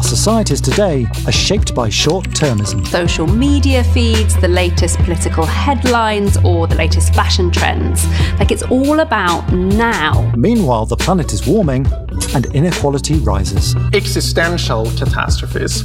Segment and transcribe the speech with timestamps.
[0.00, 2.86] Our societies today are shaped by short termism.
[2.86, 8.06] Social media feeds, the latest political headlines, or the latest fashion trends.
[8.38, 10.32] Like it's all about now.
[10.34, 11.86] Meanwhile, the planet is warming
[12.34, 13.76] and inequality rises.
[13.92, 15.84] Existential catastrophes,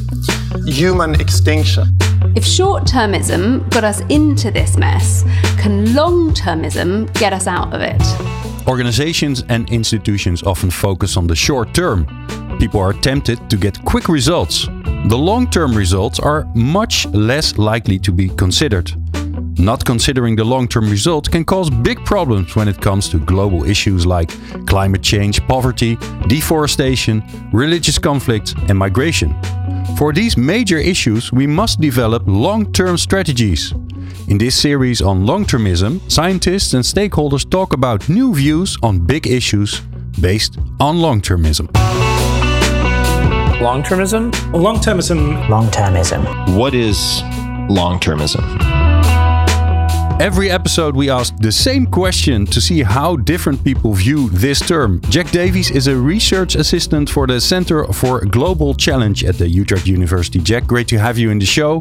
[0.65, 1.97] human extinction.
[2.37, 5.23] If short termism got us into this mess,
[5.59, 8.01] can long termism get us out of it?
[8.65, 12.07] Organizations and institutions often focus on the short term.
[12.59, 14.67] People are tempted to get quick results.
[15.07, 18.91] The long term results are much less likely to be considered.
[19.57, 23.63] Not considering the long term results can cause big problems when it comes to global
[23.63, 24.31] issues like
[24.65, 25.97] climate change, poverty,
[26.27, 29.35] deforestation, religious conflict, and migration.
[29.97, 33.73] For these major issues, we must develop long term strategies.
[34.27, 39.27] In this series on long termism, scientists and stakeholders talk about new views on big
[39.27, 39.81] issues
[40.19, 41.69] based on long termism.
[43.61, 44.33] Long termism?
[44.51, 45.47] Long termism.
[45.47, 46.57] Long termism.
[46.57, 47.21] What is
[47.69, 48.43] long termism?
[50.19, 54.99] Every episode, we ask the same question to see how different people view this term.
[55.09, 59.87] Jack Davies is a research assistant for the Center for Global Challenge at the Utrecht
[59.87, 60.39] University.
[60.39, 61.79] Jack, great to have you in the show.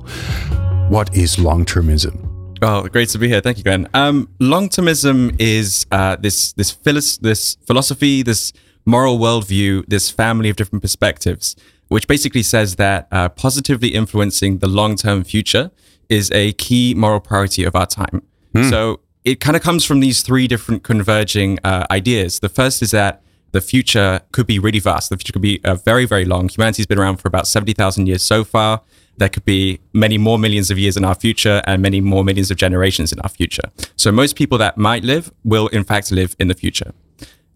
[0.89, 2.31] What is long termism?
[2.63, 3.41] Oh, great to be here.
[3.41, 3.89] Thank you, Glenn.
[3.95, 8.53] Um, long termism is uh, this this, philis- this philosophy, this
[8.85, 11.57] moral worldview, this family of different perspectives,
[11.89, 15.71] which basically says that uh, positively influencing the long term future
[16.09, 18.23] is a key moral priority of our time.
[18.71, 22.41] So it kind of comes from these three different converging uh, ideas.
[22.41, 25.11] The first is that the future could be really vast.
[25.11, 26.49] The future could be uh, very, very long.
[26.49, 28.83] Humanity's been around for about 70,000 years so far.
[29.17, 32.51] There could be many more millions of years in our future and many more millions
[32.51, 33.71] of generations in our future.
[33.97, 36.93] So most people that might live will, in fact, live in the future.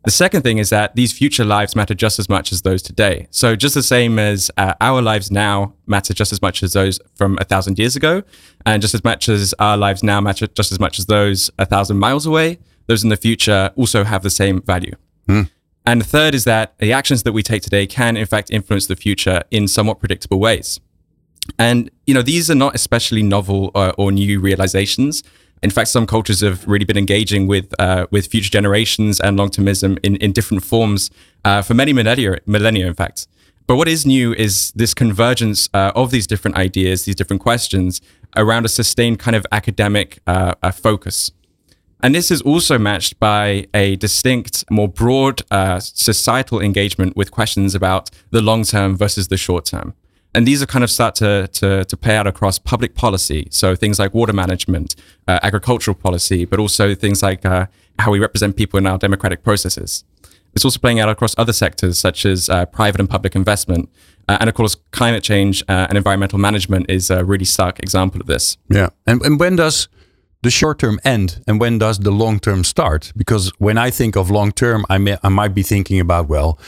[0.05, 3.27] The second thing is that these future lives matter just as much as those today.
[3.31, 7.01] So, just the same as uh, our lives now matter just as much as those
[7.15, 8.23] from a thousand years ago,
[8.65, 11.67] and just as much as our lives now matter just as much as those a
[11.67, 14.95] thousand miles away, those in the future also have the same value.
[15.85, 18.87] And the third is that the actions that we take today can, in fact, influence
[18.87, 20.81] the future in somewhat predictable ways.
[21.59, 25.23] And you know, these are not especially novel uh, or new realizations.
[25.63, 29.51] In fact, some cultures have really been engaging with uh, with future generations and long
[29.51, 31.11] termism in, in different forms
[31.45, 33.27] uh, for many millennia, millennia, in fact.
[33.67, 38.01] But what is new is this convergence uh, of these different ideas, these different questions
[38.35, 41.33] around a sustained kind of academic uh, uh, focus.
[42.01, 47.75] And this is also matched by a distinct, more broad uh, societal engagement with questions
[47.75, 49.95] about the long term versus the short term.
[50.39, 53.49] And these are kind of start to, to, to play out across public policy.
[53.51, 54.95] So things like water management,
[55.27, 57.67] uh, agricultural policy, but also things like uh,
[57.99, 60.05] how we represent people in our democratic processes.
[60.55, 63.91] It's also playing out across other sectors such as uh, private and public investment.
[64.29, 68.21] Uh, and of course, climate change uh, and environmental management is a really stark example
[68.21, 68.59] of this.
[68.71, 68.91] Yeah.
[69.09, 69.89] And, and when does
[70.43, 73.13] the short term end and when does the long term start?
[73.17, 76.61] Because when I think of long term, I, may, I might be thinking about, well,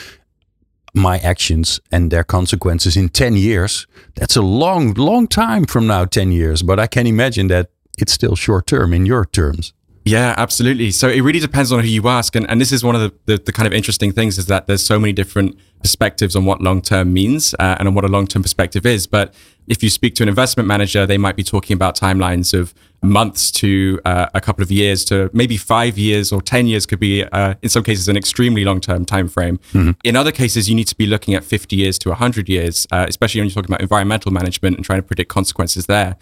[0.95, 3.87] my actions and their consequences in 10 years.
[4.15, 6.62] That's a long, long time from now, 10 years.
[6.62, 9.73] But I can imagine that it's still short term in your terms.
[10.05, 10.91] Yeah, absolutely.
[10.93, 12.34] So it really depends on who you ask.
[12.34, 14.67] And, and this is one of the, the, the kind of interesting things is that
[14.67, 18.09] there's so many different perspectives on what long term means uh, and on what a
[18.09, 19.06] long term perspective is.
[19.06, 19.34] But
[19.70, 23.53] if you speak to an investment manager, they might be talking about timelines of months
[23.53, 27.22] to uh, a couple of years to maybe five years or 10 years could be,
[27.25, 29.60] uh, in some cases, an extremely long term time frame.
[30.03, 33.06] In other cases, you need to be looking at 50 years to 100 years, uh,
[33.08, 36.16] especially when you're talking about environmental management and trying to predict consequences there.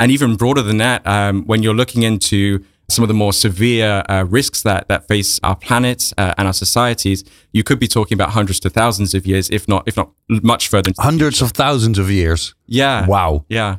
[0.00, 4.04] And even broader than that, um, when you're looking into some of the more severe
[4.08, 8.16] uh, risks that that face our planet uh, and our societies, you could be talking
[8.16, 10.92] about hundreds to thousands of years, if not if not much further.
[10.98, 12.54] Hundreds of thousands of years.
[12.66, 13.06] Yeah.
[13.06, 13.44] Wow.
[13.48, 13.78] Yeah.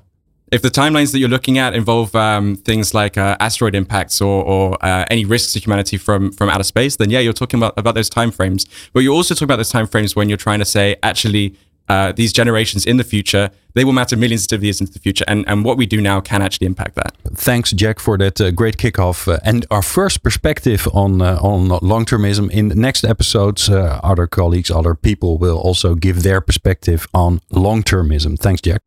[0.52, 4.44] If the timelines that you're looking at involve um, things like uh, asteroid impacts or,
[4.44, 7.74] or uh, any risks to humanity from from outer space, then yeah, you're talking about,
[7.78, 8.68] about those timeframes.
[8.94, 11.56] But you're also talking about those timeframes when you're trying to say, actually,
[11.90, 15.26] uh, these generations in the future, they will matter millions of years into the future.
[15.28, 17.16] And, and what we do now can actually impact that.
[17.36, 21.68] Thanks, Jack, for that uh, great kickoff uh, and our first perspective on uh, on
[21.82, 22.50] long termism.
[22.52, 27.40] In the next episodes, uh, other colleagues, other people will also give their perspective on
[27.52, 28.38] long termism.
[28.40, 28.82] Thanks, Jack.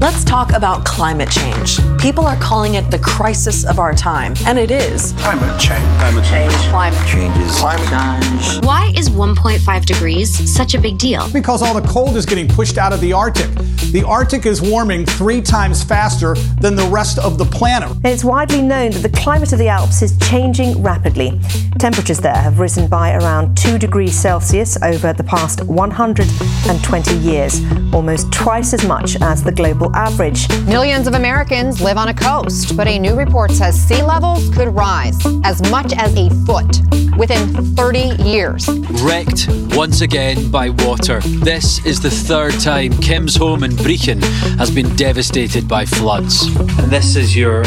[0.00, 1.78] Let's talk about climate change.
[1.98, 5.12] People are calling it the crisis of our time, and it is.
[5.18, 5.84] Climate change.
[5.98, 6.52] Climate change.
[6.70, 7.58] Climate changes.
[7.58, 8.64] Climate change.
[8.64, 11.30] Why is 1.5 degrees such a big deal?
[11.34, 13.50] Because all the cold is getting pushed out of the Arctic.
[13.92, 17.94] The Arctic is warming three times faster than the rest of the planet.
[18.02, 21.38] It's widely known that the climate of the Alps is changing rapidly.
[21.78, 27.60] Temperatures there have risen by around 2 degrees Celsius over the past 120 years,
[27.92, 30.48] almost twice as much as the global average.
[30.66, 34.68] Millions of Americans live on a coast, but a new report says sea levels could
[34.74, 36.80] rise as much as a foot
[37.16, 38.68] within 30 years.
[39.02, 41.20] Wrecked once again by water.
[41.20, 44.22] This is the third time Kim's home in Brechin
[44.58, 46.46] has been devastated by floods.
[46.56, 47.64] And this is your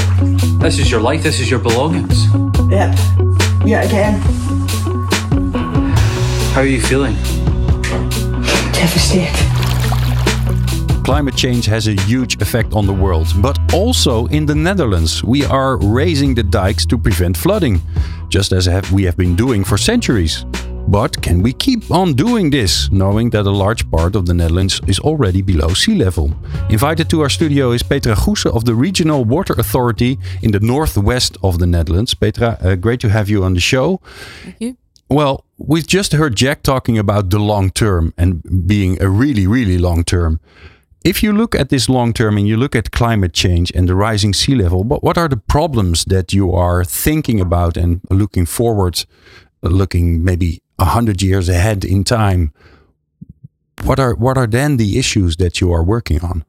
[0.59, 2.25] this is your life, this is your belongings.
[2.69, 2.97] Yep.
[3.65, 4.19] Yeah, again.
[6.53, 7.15] How are you feeling?
[8.73, 9.62] Devastated.
[11.03, 15.21] Climate change has a huge effect on the world, but also in the Netherlands.
[15.21, 17.81] We are raising the dikes to prevent flooding,
[18.29, 20.45] just as we have been doing for centuries.
[20.87, 24.79] But can we keep on doing this, knowing that a large part of the Netherlands
[24.87, 26.33] is already below sea level?
[26.69, 31.37] Invited to our studio is Petra Goessen of the Regional Water Authority in the northwest
[31.43, 32.13] of the Netherlands.
[32.13, 33.99] Petra, uh, great to have you on the show.
[34.43, 34.77] Thank you.
[35.09, 39.77] Well, we've just heard Jack talking about the long term and being a really, really
[39.77, 40.39] long term.
[41.03, 43.95] If you look at this long term and you look at climate change and the
[43.95, 48.45] rising sea level, what, what are the problems that you are thinking about and looking
[48.45, 49.05] forward,
[49.61, 52.53] looking maybe a hundred years ahead in time?
[53.83, 56.45] What are what are then the issues that you are working on?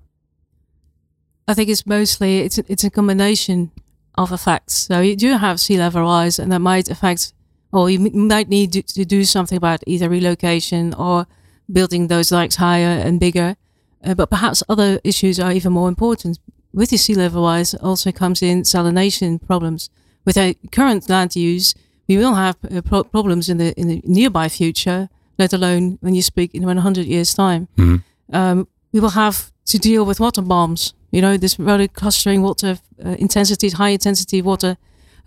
[1.48, 3.72] I think it's mostly it's a, it's a combination
[4.14, 4.74] of effects.
[4.74, 7.32] So you do have sea level rise, and that might affect,
[7.72, 11.26] or you might need to, to do something about either relocation or
[11.72, 13.56] building those dikes higher and bigger.
[14.04, 16.38] Uh, but perhaps other issues are even more important.
[16.72, 19.90] With the sea level rise also comes in salination problems.
[20.24, 21.74] With our current land use,
[22.08, 25.08] we will have uh, pro- problems in the in the nearby future,
[25.38, 27.68] let alone when you speak in 100 years' time.
[27.76, 27.96] Mm-hmm.
[28.36, 30.94] Um, we will have to deal with water bombs.
[31.10, 34.76] You know, this really clustering water uh, intensity, high intensity water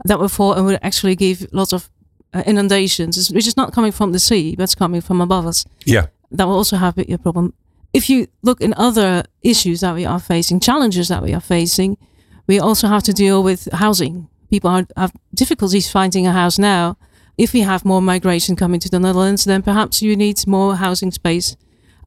[0.06, 1.90] that will fall and will actually give lots of
[2.34, 5.66] uh, inundations, which is not coming from the sea, but it's coming from above us.
[5.86, 6.08] Yeah.
[6.32, 7.54] That will also have a problem
[7.98, 11.98] if you look in other issues that we are facing, challenges that we are facing,
[12.46, 14.30] we also have to deal with housing.
[14.52, 16.96] People are, have difficulties finding a house now.
[17.38, 21.12] If we have more migration coming to the Netherlands, then perhaps you need more housing
[21.12, 21.58] space.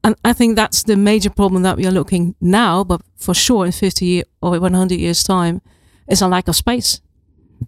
[0.04, 3.66] And I think that's the major problem that we are looking now, but for sure
[3.66, 5.60] in 50 year or 100 years time,
[6.08, 7.00] is a lack of space.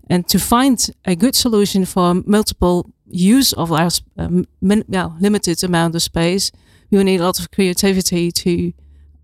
[0.09, 5.63] And to find a good solution for multiple use of our um, min- well, limited
[5.65, 6.53] amount of space,
[6.93, 8.51] you need a lot of creativity to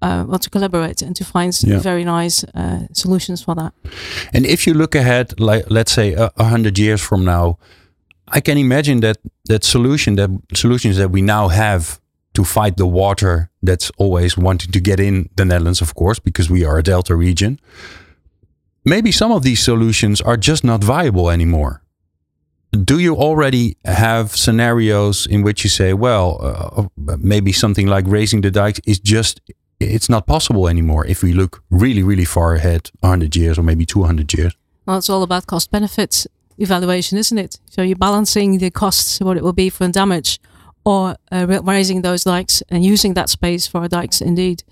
[0.00, 1.80] uh, well to collaborate and to find Yeah.
[1.82, 3.72] very nice uh, solutions for that.
[4.32, 7.56] And if you look ahead, like let's say a, a hundred years from now,
[8.36, 9.16] I can imagine that
[9.48, 11.84] that solution, that solutions that we now have
[12.32, 16.52] to fight the water that's always wanting to get in the Netherlands, of course, because
[16.52, 17.58] we are a delta region.
[18.84, 21.82] Maybe some of these solutions are just not viable anymore.
[22.70, 28.42] Do you already have scenarios in which you say, well, uh, maybe something like raising
[28.42, 29.40] the dikes is just
[29.80, 33.86] it's not possible anymore if we look really, really far ahead, 100 years or maybe
[33.86, 34.54] 200 years.
[34.86, 36.26] Well, it's all about cost benefits
[36.58, 37.58] evaluation, isn't it?
[37.70, 40.40] So you're balancing the costs, what it will be for damage,
[40.84, 44.64] or uh, raising those dikes and using that space for dikes indeed.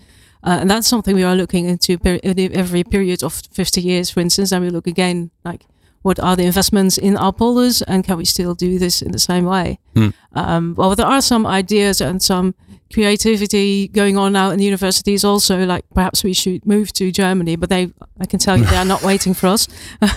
[0.42, 4.52] Uh, and that's something we are looking into every period of 50 years, for instance.
[4.52, 5.66] And we look again, like,
[6.02, 9.18] what are the investments in our polders and can we still do this in the
[9.18, 9.78] same way?
[9.94, 10.08] Hmm.
[10.34, 12.54] Um, well, there are some ideas and some
[12.92, 17.56] creativity going on now in the universities also, like perhaps we should move to Germany,
[17.56, 19.68] but they, I can tell you they are not waiting for us.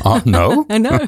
[0.05, 0.65] Oh, no?
[0.77, 1.07] no.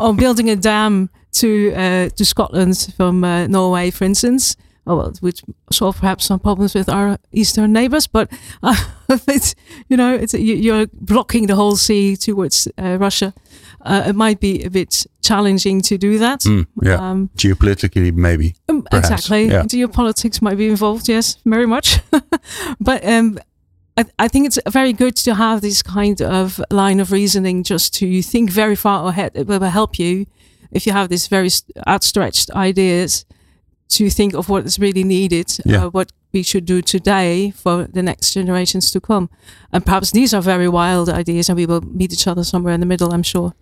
[0.00, 4.56] or building a dam to uh, to Scotland from uh, Norway, for instance.
[4.86, 8.30] Oh, well, which solve perhaps some problems with our eastern neighbors, but
[8.62, 8.76] uh,
[9.28, 9.54] it's
[9.88, 13.32] you know it's you- you're blocking the whole sea towards uh, Russia.
[13.84, 16.40] Uh, it might be a bit challenging to do that.
[16.40, 16.94] Mm, yeah.
[17.10, 18.54] Um, Geopolitically, maybe.
[18.68, 19.44] um, exactly.
[19.46, 19.62] Yeah.
[19.64, 22.00] Geopolitics might be involved, yes, very much.
[22.80, 23.38] but um,
[23.96, 27.92] I, I think it's very good to have this kind of line of reasoning just
[27.94, 29.32] to think very far ahead.
[29.34, 30.26] It will help you
[30.72, 31.50] if you have these very
[31.86, 33.24] outstretched ideas
[33.90, 35.84] to think of what is really needed, Yeah.
[35.84, 39.28] uh, what we should do today for the next generations to come.
[39.72, 42.80] And perhaps these are very wild ideas and we will meet each other somewhere in
[42.80, 43.52] the middle, I'm sure.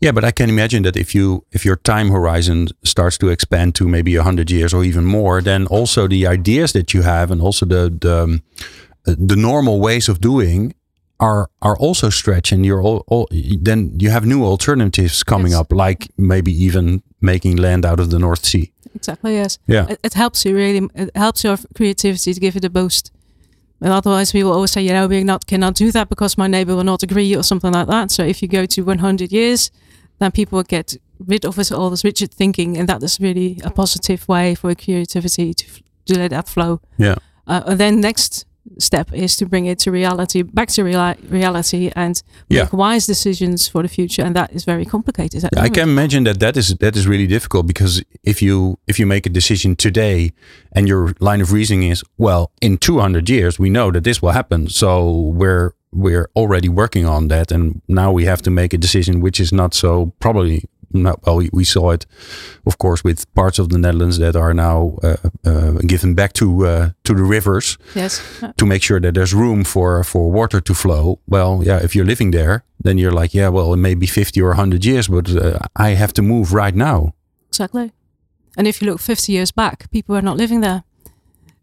[0.00, 3.74] Yeah, but I can imagine that if you if your time horizon starts to expand
[3.74, 7.42] to maybe hundred years or even more, then also the ideas that you have and
[7.42, 8.42] also the the um,
[9.04, 10.74] the normal ways of doing
[11.18, 13.26] are are also stretched, and you're all, all
[13.64, 15.60] then you have new alternatives coming Yes.
[15.60, 18.70] up, like maybe even making land out of the North Sea.
[18.94, 19.34] Exactly.
[19.34, 19.58] Yes.
[19.66, 19.86] Yeah.
[19.88, 20.88] It, it helps you really.
[20.94, 23.12] It helps your creativity to give it a boost.
[23.80, 26.48] And otherwise, we will always say, you know, we not cannot do that because my
[26.48, 28.10] neighbor will not agree or something like that.
[28.10, 29.70] So if you go to 100 years,
[30.18, 30.96] then people get
[31.26, 34.74] rid of this, all this rigid thinking, and that is really a positive way for
[34.74, 36.80] creativity to f- to let that flow.
[36.96, 37.16] Yeah.
[37.46, 38.44] Uh, and then next
[38.78, 42.62] step is to bring it to reality, back to reali- reality, and Yeah.
[42.64, 44.22] make wise decisions for the future.
[44.26, 45.44] And that is very complicated.
[45.44, 48.78] at the I can imagine that that is that is really difficult because if you
[48.86, 50.32] if you make a decision today
[50.72, 54.32] and your line of reasoning is well in 200 years we know that this will
[54.32, 55.10] happen so
[55.40, 59.40] we're we're already working on that and now we have to make a decision which
[59.40, 62.06] is not so probably not well we, we saw it
[62.66, 66.66] of course with parts of the Netherlands that are now uh, uh, given back to
[66.66, 68.20] uh, to the rivers Yes.
[68.56, 71.18] to make sure that there's room for for water to flow.
[71.26, 74.40] Well, yeah, if you're living there, then you're like, yeah, well, it may be 50
[74.42, 77.12] or 100 years, but uh, I have to move right now.
[77.48, 77.92] Exactly.
[78.56, 80.82] And if you look 50 years back, people were not living there.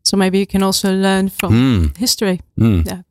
[0.04, 1.86] So maybe you can also learn from Hmm.
[2.00, 2.40] history.
[2.60, 2.86] Mm.
[2.86, 3.02] Yeah.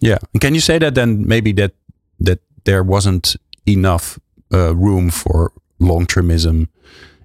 [0.00, 0.18] Yeah.
[0.32, 1.72] And can you say that then maybe that
[2.20, 3.36] that there wasn't
[3.66, 4.18] enough
[4.52, 6.68] uh, room for long-termism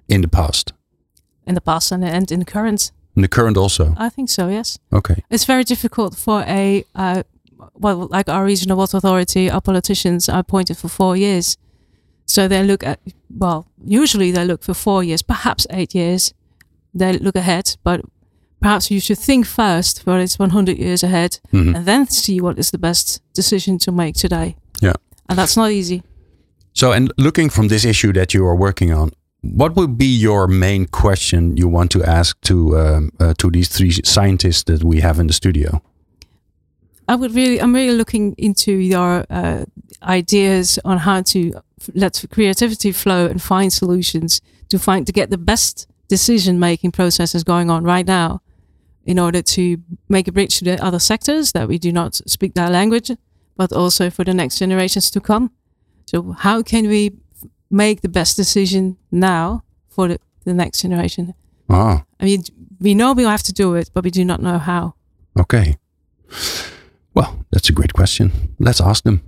[0.08, 0.72] in the past,
[1.46, 2.92] In the past and, and in the current.
[3.16, 3.94] in the current also?
[3.96, 4.78] I think so, yes.
[4.90, 5.22] Okay.
[5.30, 7.22] It's very difficult for a, uh,
[7.74, 11.56] well, like our regional water authority, our politicians are appointed for four years.
[12.26, 16.34] So they look at, well, usually they look for four years, perhaps eight years.
[16.94, 18.00] They look ahead, but
[18.64, 21.74] perhaps you should think first for it's 100 years ahead Mhm.
[21.76, 24.54] and then see what is the best decision to make today.
[24.80, 24.94] Yeah.
[25.28, 26.02] And that's not easy.
[26.72, 29.10] So, and looking from this issue that you are working on,
[29.42, 33.68] what would be your main question you want to ask to um, uh, to these
[33.76, 35.80] three scientists that we have in the studio?
[37.06, 39.64] I would really, I'm really looking into your uh,
[40.02, 41.38] ideas on how to
[41.94, 47.44] let creativity flow and find solutions to find to get the best decision making processes
[47.44, 48.40] going on right now,
[49.06, 52.54] in order to make a bridge to the other sectors that we do not speak
[52.54, 53.10] that language,
[53.56, 55.50] but also for the next generations to come.
[56.06, 57.12] So how can we
[57.70, 61.34] make the best decision now for the, the next generation?
[61.68, 62.42] Ah, I mean,
[62.80, 64.94] we know we have to do it, but we do not know how.
[65.38, 65.76] okay.
[67.14, 68.32] Well, that's a great question.
[68.58, 69.22] Let's ask them.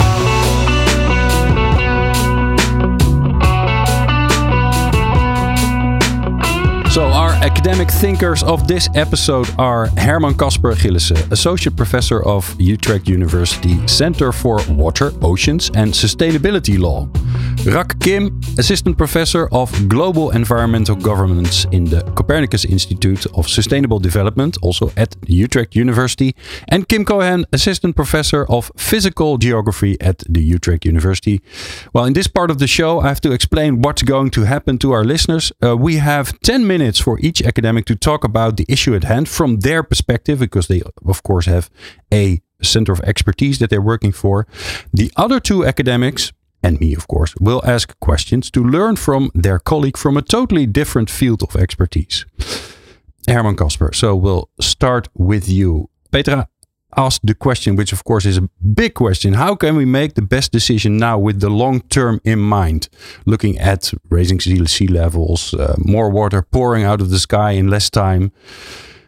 [7.47, 14.33] Academic thinkers of this episode are Herman Kasper Gilissen, Associate Professor of Utrecht University Center
[14.33, 17.09] for Water, Oceans and Sustainability Law.
[17.65, 24.57] Rak Kim, Assistant Professor of Global Environmental Governance in the Copernicus Institute of Sustainable Development,
[24.63, 26.35] also at Utrecht University.
[26.69, 31.41] And Kim Cohen, Assistant Professor of Physical Geography at the Utrecht University.
[31.93, 34.79] Well, in this part of the show, I have to explain what's going to happen
[34.79, 35.53] to our listeners.
[35.61, 39.29] Uh, we have 10 minutes for each academic to talk about the issue at hand
[39.29, 41.71] from their perspective, because they, of course, have
[42.13, 44.47] a center of expertise that they're working for.
[44.93, 49.59] The other two academics, and me, of course, will ask questions to learn from their
[49.59, 52.25] colleague from a totally different field of expertise.
[53.29, 55.91] Herman Kasper, so we'll start with you.
[56.13, 56.49] Petra
[56.97, 59.35] asked the question, which of course is a big question.
[59.35, 62.89] How can we make the best decision now with the long term in mind?
[63.27, 67.69] Looking at raising sea, sea levels, uh, more water pouring out of the sky in
[67.69, 68.33] less time.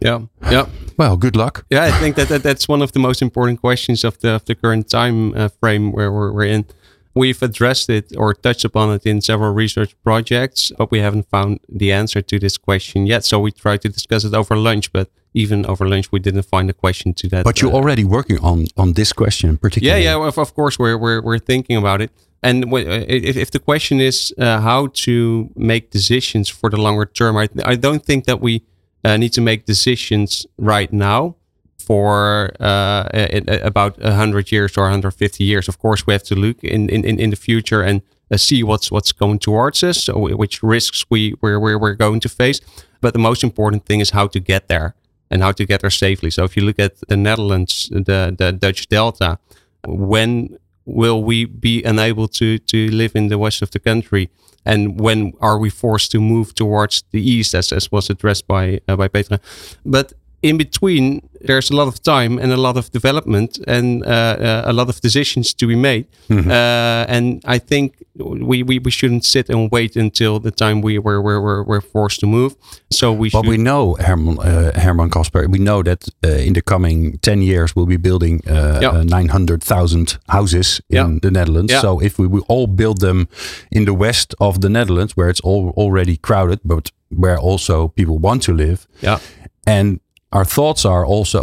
[0.00, 0.66] Yeah, yeah.
[0.96, 1.64] Well, good luck.
[1.70, 4.44] Yeah, I think that, that that's one of the most important questions of the of
[4.44, 6.66] the current time uh, frame where we're, we're in.
[7.14, 11.58] We've addressed it or touched upon it in several research projects, but we haven't found
[11.68, 13.24] the answer to this question yet.
[13.24, 16.70] So we tried to discuss it over lunch, but even over lunch, we didn't find
[16.70, 17.44] a question to that.
[17.44, 20.04] But you're uh, already working on on this question particularly.
[20.04, 20.16] yeah.
[20.16, 20.28] Yeah.
[20.28, 22.10] Of, of course, we're, we're we're thinking about it.
[22.42, 27.04] And uh, if, if the question is uh, how to make decisions for the longer
[27.04, 28.62] term, I, I don't think that we
[29.04, 31.34] uh, need to make decisions right now
[31.78, 35.68] for uh, in, about 100 years or 150 years.
[35.68, 38.90] Of course, we have to look in, in, in the future and uh, see what's
[38.90, 42.60] what's going towards us, so which risks we we're, we're, we're going to face.
[43.00, 44.94] But the most important thing is how to get there
[45.30, 46.30] and how to get there safely.
[46.30, 49.38] So if you look at the Netherlands, the, the Dutch Delta,
[49.86, 54.30] when will we be unable to, to live in the west of the country?
[54.64, 58.80] And when are we forced to move towards the east, as, as was addressed by
[58.88, 59.40] uh, by Petra?
[59.84, 64.08] But in between, there's a lot of time and a lot of development and uh,
[64.08, 66.04] uh, a lot of decisions to be made.
[66.28, 66.46] Mhm.
[66.46, 70.98] Uh, and I think we, we, we shouldn't sit and wait until the time we
[70.98, 72.54] were we're, we're, we're forced to move.
[72.90, 76.62] So we But we know, Herman, uh, Herman Kasper, we know that uh, in the
[76.62, 81.18] coming 10 years we'll be building uh, uh, 900,000 houses in Yeah.
[81.22, 81.72] the Netherlands.
[81.72, 81.80] Yeah.
[81.80, 83.28] So if we will all build them
[83.70, 88.18] in the west of the Netherlands, where it's all already crowded, but where also people
[88.18, 88.86] want to live.
[89.00, 89.18] Yeah.
[89.66, 90.00] And
[90.32, 91.38] our thoughts are also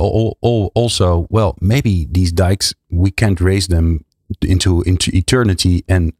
[0.73, 4.03] also well maybe these dikes we can't raise them
[4.41, 6.13] into into eternity and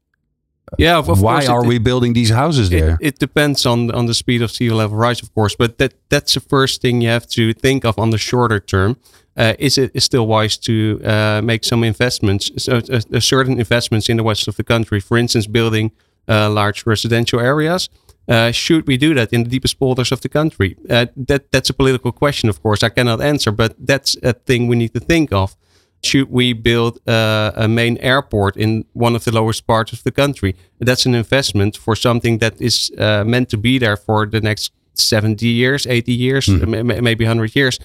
[0.80, 3.92] Yeah, of, of why course it- are we building these houses there It, depends on
[3.92, 7.02] on the speed of sea level rise, of course, but that that's the first thing
[7.04, 8.96] you have to think of on the shorter term.
[9.38, 10.72] Uh, is it is still wise to
[11.04, 15.00] uh, make some investments, so, uh, uh, certain investments in the west of the country,
[15.02, 15.92] for instance, building
[16.30, 17.90] uh, large residential areas?
[18.28, 20.76] Uh, should we do that in the deepest polders of the country?
[20.90, 22.84] Uh, that that's a political question, of course.
[22.86, 25.56] I cannot answer, but that's a thing we need to think of.
[26.04, 30.12] Should we build uh, a main airport in one of the lowest parts of the
[30.12, 30.56] country?
[30.80, 34.72] That's an investment for something that is uh, meant to be there for the next
[34.94, 36.62] 70 years, 80 years, Mhm.
[36.74, 37.80] m- m- maybe 100 years.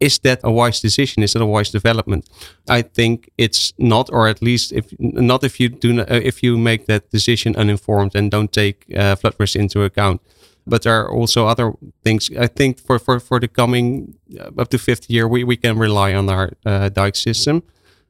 [0.00, 1.22] Is that a wise decision?
[1.22, 2.28] Is that a wise development?
[2.68, 6.42] I think it's not, or at least if not, if you do, not, uh, if
[6.42, 10.20] you make that decision uninformed and don't take uh, flood risk into account.
[10.66, 12.30] But there are also other things.
[12.38, 15.78] I think for for for the coming uh, up to 50 year, we we can
[15.78, 17.62] rely on our uh, dike system,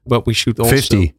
[0.05, 1.13] but we should also 50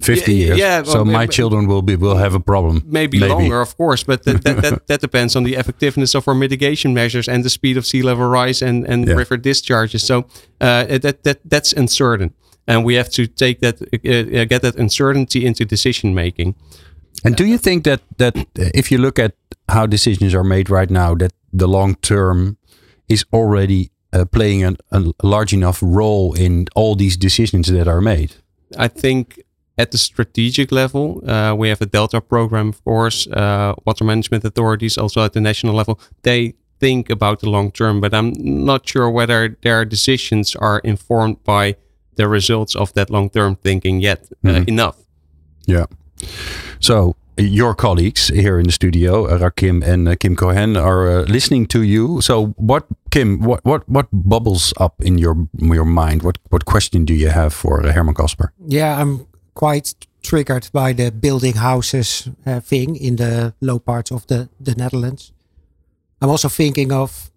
[0.00, 3.18] 50 Yeah, years yeah, so well, my children will be will have a problem maybe,
[3.18, 6.94] longer, of course, but that, that, that, that depends on the effectiveness of our mitigation
[6.94, 9.18] measures and the speed of sea level rise and, and Yeah.
[9.18, 10.02] river discharges.
[10.06, 10.24] So
[10.60, 12.32] uh, that, that that's uncertain,
[12.66, 16.54] and we have to take that uh, uh, get that uncertainty into decision making.
[17.24, 19.32] And do you think that that uh, if you look at
[19.68, 22.56] how decisions are made right now, that the long term
[23.08, 28.00] is already uh, playing an, a large enough role in all these decisions that are
[28.00, 28.30] made?
[28.78, 29.40] I think
[29.80, 34.44] at the strategic level, uh, we have a Delta program, of course, uh, water management
[34.44, 35.94] authorities, also at the national level.
[36.22, 38.32] They think about the long term, but I'm
[38.64, 41.74] not sure whether their decisions are informed by
[42.16, 44.68] the results of that long term thinking yet uh, Mhm.
[44.68, 44.96] enough.
[45.66, 45.86] Yeah.
[46.80, 51.08] So your colleagues here in the studio, uh, Rak Kim and uh, Kim Cohen, are
[51.10, 52.20] uh, listening to you.
[52.20, 53.38] So what, Kim?
[53.40, 56.22] What what what bubbles up in your your mind?
[56.22, 58.52] What what question do you have for uh, Herman Kasper?
[58.68, 59.26] Yeah, I'm
[59.60, 64.74] quite triggered by the building houses uh, thing in the low parts of the, the
[64.74, 65.32] Netherlands.
[66.22, 67.30] I'm also thinking of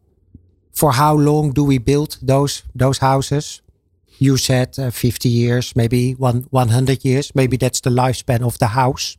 [0.71, 3.61] for how long do we build those those houses?
[4.19, 8.67] You said uh, 50 years, maybe one 100 years, maybe that's the lifespan of the
[8.67, 9.17] house.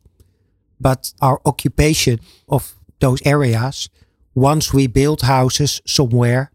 [0.80, 3.90] But our occupation of those areas,
[4.34, 6.50] once we build houses somewhere,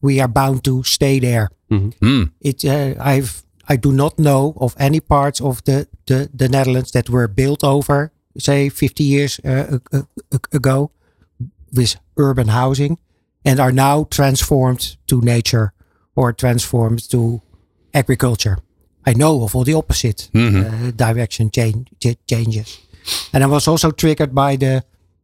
[0.00, 1.48] we are bound to stay there.
[1.70, 2.30] Mm.
[2.40, 6.90] It uh, I've I do not know of any parts of the, the, the Netherlands
[6.92, 9.78] that were built over say 50 years uh,
[10.52, 10.90] ago
[11.72, 12.98] with urban housing
[13.44, 15.72] and are now transformed to nature
[16.14, 17.42] or transformed to
[17.92, 18.58] agriculture.
[19.06, 20.64] I know of all the opposite Mhm.
[20.64, 21.88] uh, direction change,
[22.26, 22.78] changes.
[23.32, 24.82] And I was also triggered by the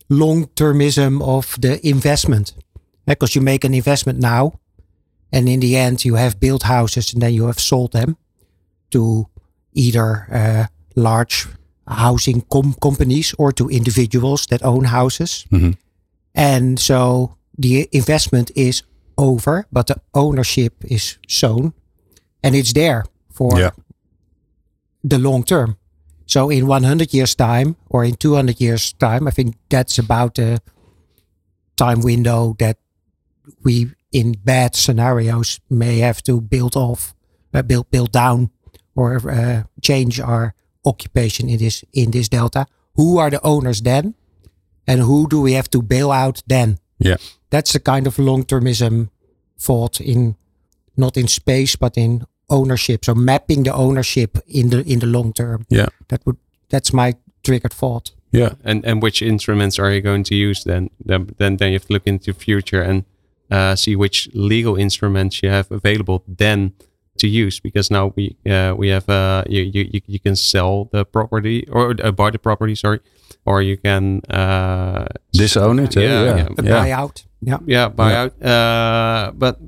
[0.09, 2.55] long termism of the investment.
[3.07, 4.53] Because you make an investment now,
[5.31, 8.17] and in the end, you have built houses and then you have sold them
[8.91, 9.27] to
[9.73, 10.67] either uh,
[10.97, 11.47] large
[11.87, 15.45] housing com- companies or to individuals that own houses.
[15.51, 15.77] Mhm.
[16.35, 18.83] And so the investment is
[19.17, 21.73] over, but the ownership is sown
[22.43, 23.71] and it's there for Yeah.
[25.09, 25.77] the long term.
[26.27, 30.59] So in 100 years time or in 200 years time, I think that's about the
[31.77, 32.79] time window that
[33.63, 37.15] we in bad scenarios may have to build off,
[37.53, 38.51] uh, build build down,
[38.97, 40.55] or uh, change our
[40.85, 42.67] occupation in this in this delta.
[42.97, 44.15] Who are the owners then,
[44.87, 46.79] and who do we have to bail out then?
[46.99, 47.17] Yeah.
[47.51, 49.09] That's the kind of long termism
[49.59, 50.37] thought in
[50.97, 53.05] not in space but in ownership.
[53.05, 55.67] So mapping the ownership in the in the long term.
[55.69, 55.87] Yeah.
[56.09, 56.37] That would
[56.69, 58.13] that's my triggered thought.
[58.31, 58.55] Yeah.
[58.65, 60.91] And and which instruments are you going to use then?
[61.05, 63.05] Then then, then you have to look into the future and
[63.51, 66.73] uh, see which legal instruments you have available then
[67.19, 70.89] to use because now we uh, we have uh, you, you you- you can sell
[70.93, 73.01] the property or uh, buy the property sorry
[73.47, 76.01] or you can uh, Disown it, eh?
[76.03, 76.49] Yeah.
[76.59, 76.85] A Yeah.
[76.85, 77.25] buyout.
[77.41, 77.59] Yeah.
[77.67, 78.23] yeah buy Yeah.
[78.23, 79.59] out uh, but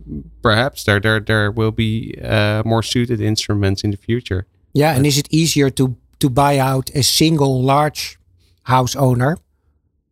[0.42, 5.06] perhaps there there there will be uh, more suited instruments in the future Yeah, and
[5.06, 8.18] is it easier to to buy out a single large
[8.62, 9.36] house owner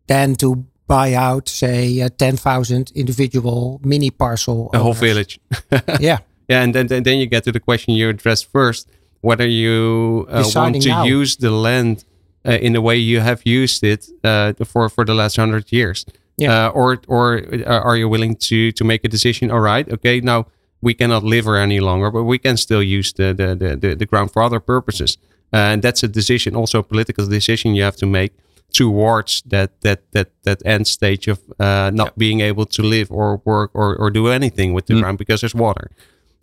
[0.06, 4.68] than to buy out, say, uh, 10,000 individual mini parcel.
[4.74, 5.38] A whole village.
[6.00, 6.18] yeah.
[6.48, 8.88] Yeah, and then, then then you get to the question you addressed first,
[9.20, 11.04] whether you uh, want to now.
[11.04, 12.04] use the land
[12.46, 16.04] uh, in the way you have used it uh, for for the last hundred years,
[16.36, 16.66] Yeah.
[16.66, 19.50] uh, or or uh, are you willing to to make a decision?
[19.50, 20.46] All right, okay, now
[20.82, 23.94] we cannot live here any longer, but we can still use the the the, the,
[23.96, 25.18] the ground for other purposes,
[25.52, 28.30] uh, and that's a decision, also a political decision you have to make
[28.72, 33.40] towards that that that that end stage of uh, not being able to live or
[33.44, 35.90] work or, or do anything with the ground because there's water.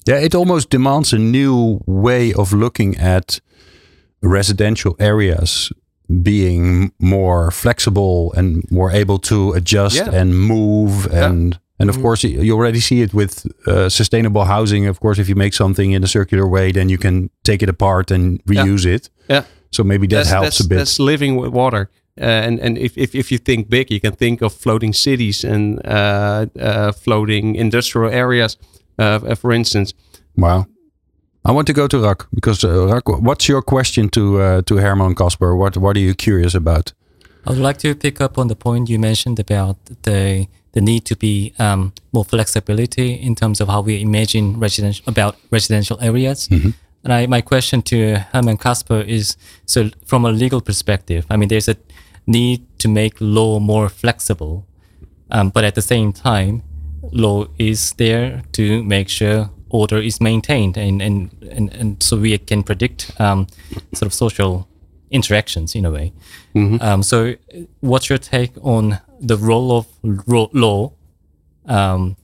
[0.07, 3.39] Yeah, it almost demands a new way of looking at
[4.21, 5.71] residential areas
[6.23, 10.21] being more flexible and more able to adjust Yeah.
[10.21, 14.87] and move and and of course you already see it with uh, sustainable housing.
[14.87, 17.69] Of course if you make something in a circular way then you can take it
[17.69, 19.09] apart and reuse it.
[19.29, 19.43] Yeah.
[19.71, 20.77] so maybe that that's, helps that's, a bit.
[20.77, 21.89] That's living with water.
[22.19, 25.43] Uh, and and if, if, if you think big, you can think of floating cities
[25.43, 28.57] and uh, uh, floating industrial areas,
[29.35, 29.93] for instance.
[30.35, 30.65] Wow.
[31.43, 34.77] I want to go to Rak because uh, Rak, what's your question to uh, to
[34.77, 35.55] Herman Kasper?
[35.55, 36.93] What what are you curious about?
[37.47, 41.05] I would like to pick up on the point you mentioned about the the need
[41.05, 46.47] to be um, more flexibility in terms of how we imagine residential about residential areas.
[47.03, 49.35] And I, my question to Herman Kasper is:
[49.65, 51.75] so from a legal perspective, I mean, there's a
[52.27, 54.67] need to make law more flexible,
[55.31, 56.61] um, but at the same time,
[57.11, 62.37] law is there to make sure order is maintained, and and and, and so we
[62.37, 63.47] can predict um,
[63.93, 64.67] sort of social
[65.09, 66.13] interactions in a way.
[66.81, 69.85] Um, so, uh, what's your take on the role of
[70.27, 70.91] ro- law?
[71.65, 72.15] Um,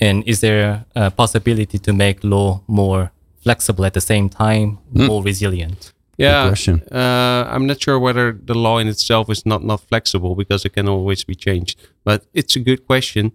[0.00, 3.10] and is there a possibility to make law more
[3.42, 5.92] flexible at the same time, more resilient?
[6.16, 6.48] Yeah.
[6.92, 10.72] Uh, I'm not sure whether the law in itself is not not flexible because it
[10.74, 11.78] can always be changed.
[12.04, 13.32] But it's a good question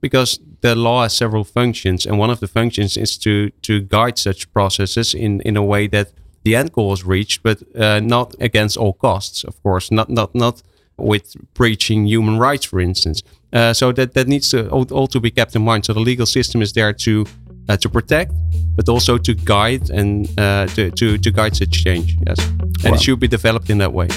[0.00, 4.18] because the law has several functions, and one of the functions is to to guide
[4.18, 6.08] such processes in in a way that
[6.44, 9.44] the end goal is reached, but uh, not against all costs.
[9.44, 10.62] Of course, not not not
[10.96, 13.22] with breaching human rights, for instance.
[13.52, 15.84] Uh, so that that needs to all, all to be kept in mind.
[15.84, 17.24] So the legal system is there to
[17.68, 18.32] uh, to protect,
[18.76, 22.16] but also to guide and uh, to, to to guide such change.
[22.26, 22.94] Yes, and Wow.
[22.94, 24.08] it should be developed in that way.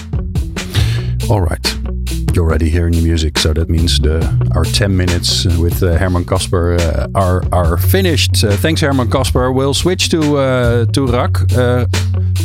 [1.30, 2.01] All right.
[2.34, 4.20] You're already hearing the music, so that means the
[4.56, 8.44] our 10 minutes with uh, Herman Kasper uh, are are finished.
[8.44, 9.52] Uh, thanks, Herman Kasper.
[9.52, 11.52] We'll switch to uh, to Rak.
[11.52, 11.86] Uh,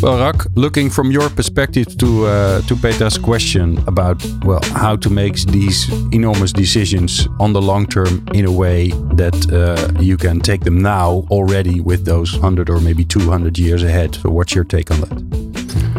[0.03, 5.11] well, Rak, looking from your perspective to uh, to Petra's question about well how to
[5.11, 10.41] make these enormous decisions on the long term in a way that uh, you can
[10.41, 14.17] take them now already with those 100 or maybe 200 years ahead.
[14.17, 15.47] So, what's your take on that?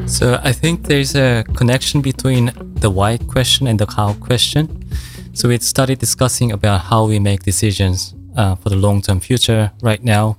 [0.07, 4.89] So I think there's a connection between the why question and the how question.
[5.33, 10.03] So we started discussing about how we make decisions uh, for the long-term future right
[10.03, 10.37] now,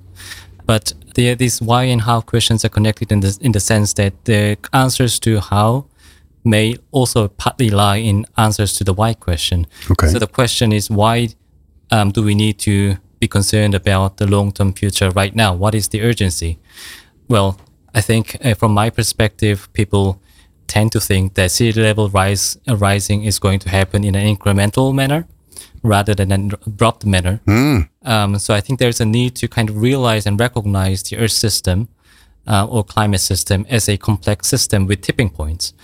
[0.66, 4.12] but the, these why and how questions are connected in the in the sense that
[4.24, 5.87] the answers to how
[6.44, 9.66] may also partly lie in answers to the why question.
[9.90, 10.09] Okay.
[10.09, 11.29] So the question is why
[11.90, 15.53] um, do we need to be concerned about the long-term future right now?
[15.55, 16.59] What is the urgency?
[17.29, 17.61] Well,
[17.94, 20.20] I think uh, from my perspective, people
[20.68, 24.37] tend to think that sea level rise uh, rising is going to happen in an
[24.37, 25.26] incremental manner
[25.83, 27.40] rather than an abrupt manner.
[28.02, 31.33] Um, so I think there's a need to kind of realize and recognize the Earth
[31.33, 31.88] system
[32.46, 35.74] uh, or climate system as a complex system with tipping points.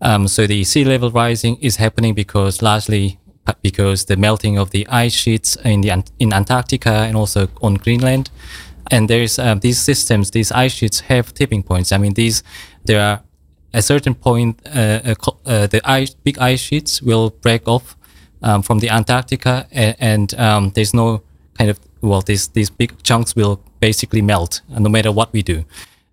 [0.00, 3.18] Um, so the sea level rising is happening because largely
[3.62, 8.30] because the melting of the ice sheets in the in Antarctica and also on Greenland,
[8.90, 11.92] and there's um, these systems, these ice sheets have tipping points.
[11.92, 12.42] I mean, these
[12.84, 13.22] there are
[13.72, 15.14] a certain point uh,
[15.46, 17.96] uh, the ice, big ice sheets will break off
[18.42, 21.22] um, from the Antarctica, and, and um, there's no
[21.56, 25.42] kind of well, these these big chunks will basically melt, uh, no matter what we
[25.42, 25.64] do.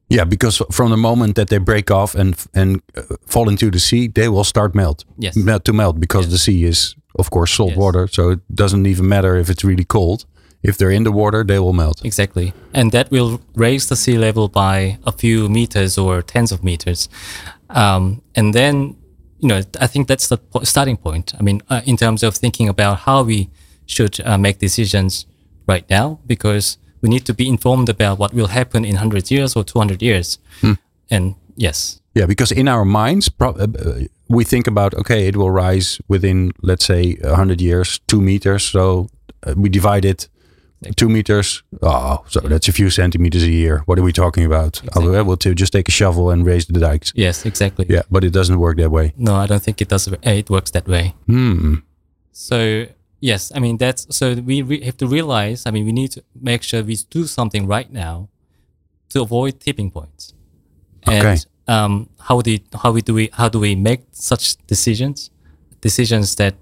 [0.09, 3.79] Yeah, because from the moment that they break off and and uh, fall into the
[3.79, 5.05] sea, they will start melt.
[5.17, 5.35] Yes.
[5.35, 8.07] melt to melt because the sea is, of course, salt water.
[8.07, 10.25] So it doesn't even matter if it's really cold.
[10.67, 12.01] If they're in the water, they will melt.
[12.03, 12.53] Exactly.
[12.73, 17.09] And that will raise the sea level by a few meters or tens of meters.
[17.69, 18.95] Um, and then,
[19.39, 21.33] you know, I think that's the po- starting point.
[21.39, 23.49] I mean, uh, in terms of thinking about how we
[23.85, 25.25] should uh, make decisions
[25.67, 29.55] right now, because we need to be informed about what will happen in 100 years
[29.55, 30.39] or 200 years.
[31.11, 33.67] And yes, Yeah, because in our minds, uh,
[34.29, 38.63] we think about okay, it will rise within, let's say, hundred years, two meters.
[38.63, 39.09] So
[39.45, 40.29] uh, we divide it.
[40.95, 41.63] Two meters.
[41.81, 43.81] Oh, so that's a few centimeters a year.
[43.85, 44.81] What are we talking about?
[44.95, 47.11] Are we able to just take a shovel and raise the dikes?
[47.15, 47.85] yes, exactly.
[47.89, 49.13] Yeah, but it doesn't work that way.
[49.17, 50.07] No, I don't think it does.
[50.07, 51.13] uh, It works that way.
[51.27, 51.75] Hmm.
[52.31, 52.85] So
[53.19, 55.63] yes, I mean that's so we re- have to realize.
[55.65, 58.29] I mean, we need to make sure we do something right now
[59.09, 60.33] to avoid tipping points.
[61.07, 61.37] And Okay.
[61.67, 65.31] um, how do how we do we how do we make such decisions?
[65.81, 66.53] Decisions that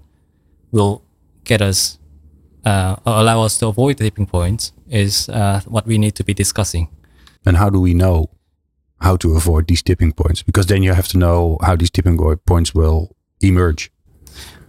[0.70, 1.02] will
[1.44, 1.98] get us
[2.64, 6.88] uh, allow us to avoid tipping points is uh, what we need to be discussing.
[7.46, 8.30] And how do we know
[9.00, 10.42] how to avoid these tipping points?
[10.42, 13.90] Because then you have to know how these tipping points will emerge.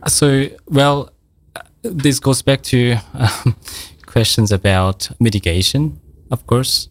[0.08, 1.12] So, well,
[1.82, 3.56] this goes back to um,
[4.06, 6.00] questions about mitigation,
[6.32, 6.90] of course.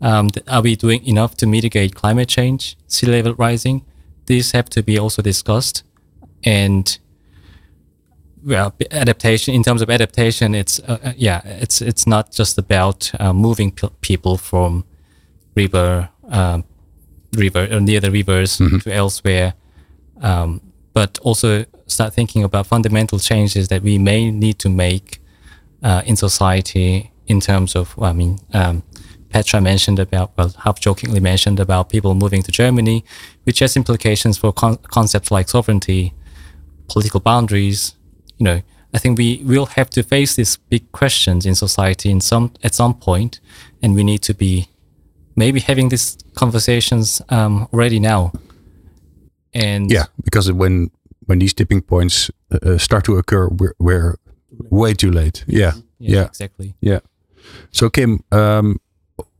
[0.00, 3.84] Um, are we doing enough to mitigate climate change, sea level rising?
[4.26, 5.82] These have to be also discussed.
[6.44, 6.98] And
[8.44, 9.54] well, adaptation.
[9.54, 13.72] In terms of adaptation, it's uh, uh, yeah, it's it's not just about uh, moving
[13.72, 14.84] p- people from
[15.56, 16.64] river, um,
[17.32, 19.54] river or near the rivers to elsewhere,
[20.20, 20.60] um,
[20.92, 25.20] but also start thinking about fundamental changes that we may need to make
[25.82, 27.94] uh, in society in terms of.
[28.00, 28.82] I mean, um,
[29.30, 33.04] Petra mentioned about, well, half jokingly mentioned about people moving to Germany,
[33.42, 36.14] which has implications for con- concepts like sovereignty,
[36.88, 37.96] political boundaries.
[38.44, 42.20] You know, I think we will have to face these big questions in society in
[42.20, 43.40] some at some point,
[43.82, 44.68] and we need to be
[45.34, 48.32] maybe having these conversations um, already now.
[49.54, 50.90] And Yeah, because when
[51.26, 54.16] when these tipping points uh, start to occur, we're, we're
[54.70, 55.44] way too late.
[55.46, 56.74] Yeah, Yeah, yeah, exactly.
[56.80, 57.00] Yeah.
[57.70, 58.78] So Kim, um,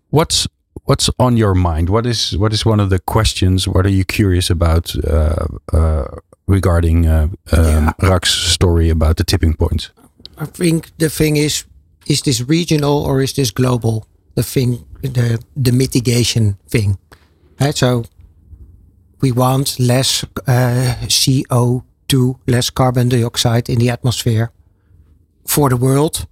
[0.09, 0.49] what's
[0.85, 1.89] what's on your mind?
[1.91, 3.69] What is what is one of the questions?
[3.69, 6.05] What are you curious about uh, uh,
[6.47, 9.91] regarding uh, um, Rak's story about the tipping points?
[10.39, 11.65] I think the thing is,
[12.07, 14.07] is this regional or is this global?
[14.35, 16.99] The thing, the the mitigation thing.
[17.61, 17.77] Right?
[17.77, 18.05] So
[19.21, 24.51] we want less uh, CO2, less carbon dioxide in the atmosphere
[25.47, 26.27] for the world,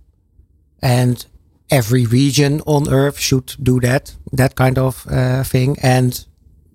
[0.82, 1.24] and
[1.70, 4.16] every region on Earth should do that.
[4.32, 5.76] That kind of uh, thing.
[5.82, 6.26] And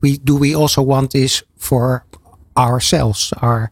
[0.02, 2.06] we do we also want this for
[2.58, 3.72] ourselves, our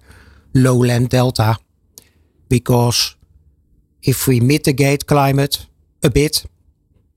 [0.53, 1.57] lowland delta,
[2.49, 3.15] because
[4.01, 5.65] if we mitigate climate
[6.03, 6.45] a bit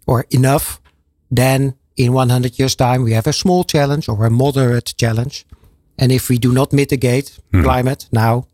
[0.07, 0.81] or enough,
[1.31, 5.44] then in 100 years' time we have a small challenge or a moderate challenge.
[5.98, 7.62] And if we do not mitigate hmm.
[7.62, 8.46] climate now,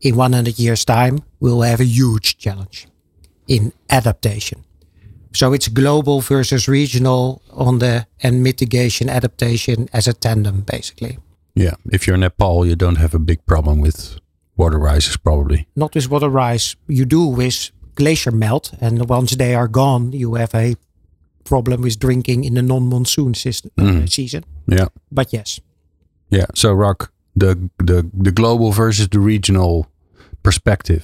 [0.00, 2.86] in 100 years' time, we'll have a huge challenge
[3.46, 4.64] in adaptation.
[5.34, 11.18] So it's global versus regional on the and mitigation adaptation as a tandem, basically.
[11.58, 14.18] Yeah, if you're in Nepal, you don't have a big problem with
[14.56, 15.66] water rises, probably.
[15.74, 16.76] not with water rise.
[16.86, 20.74] You do with glacier melt, and once they are gone, you have a
[21.44, 24.08] problem with drinking in the non-monsoon system, uh, Mhm.
[24.08, 24.44] season.
[24.66, 25.60] Yeah, But yes,
[26.30, 26.46] yeah.
[26.54, 29.86] So Rak, the the the global versus the regional
[30.42, 31.02] perspective.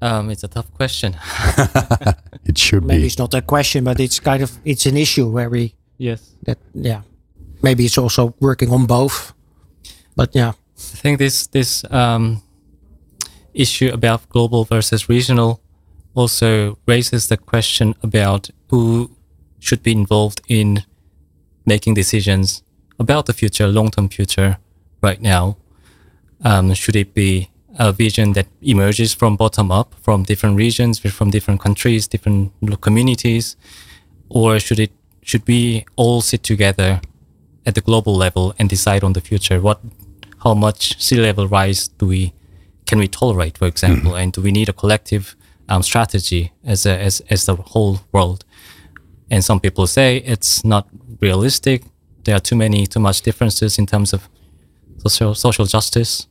[0.00, 1.16] Um, it's a tough question.
[2.46, 3.06] It should be maybe be.
[3.06, 6.20] it's not a question, but it's kind of it's an issue where we Yes.
[6.44, 7.00] that yeah,
[7.62, 9.32] maybe it's also working on both.
[10.16, 12.42] But yeah, I think this this um,
[13.52, 15.60] issue about global versus regional
[16.14, 19.10] also raises the question about who
[19.58, 20.84] should be involved in
[21.66, 22.62] making decisions
[22.98, 24.58] about the future, long-term future,
[25.02, 25.56] right now.
[26.44, 31.30] Um, should it be a vision that emerges from bottom up, from different regions, from
[31.30, 33.56] different countries, different communities,
[34.28, 37.00] or should it should we all sit together
[37.66, 39.58] at the global level and decide on the future?
[39.60, 39.80] What,
[40.44, 42.32] how much sea level rise do we
[42.86, 45.34] can we tolerate, for example, and do we need a collective
[45.70, 48.44] um, strategy as a, as as the whole world?
[49.30, 50.86] And some people say it's not
[51.20, 51.82] realistic.
[52.24, 54.28] There are too many, too much differences in terms of
[54.98, 56.28] social social justice,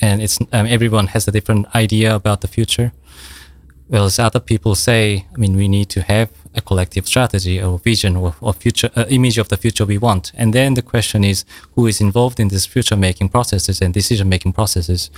[0.00, 2.92] and it's um, everyone has a different idea about the future.
[3.88, 8.16] Whereas other people say, I mean, we need to have a collective strategy or vision
[8.16, 10.32] or, or future uh, image of the future we want.
[10.36, 14.28] And then the question is, who is involved in these future making processes and decision
[14.28, 15.10] making processes?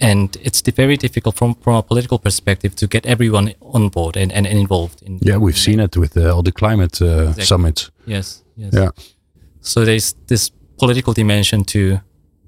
[0.00, 4.32] And it's very difficult from, from a political perspective to get everyone on board and,
[4.32, 5.02] and, and involved.
[5.02, 7.44] In, Yeah, we've seen it with uh, all the climate uh, Exactly.
[7.44, 7.90] summits.
[8.06, 8.72] Yes, yes.
[8.74, 8.88] Yeah.
[9.60, 12.00] So there's this political dimension to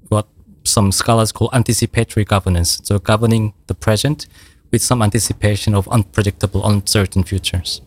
[0.09, 0.27] what
[0.63, 2.79] some scholars call anticipatory governance.
[2.83, 4.27] So governing the present
[4.71, 7.81] with some anticipation of unpredictable, uncertain futures.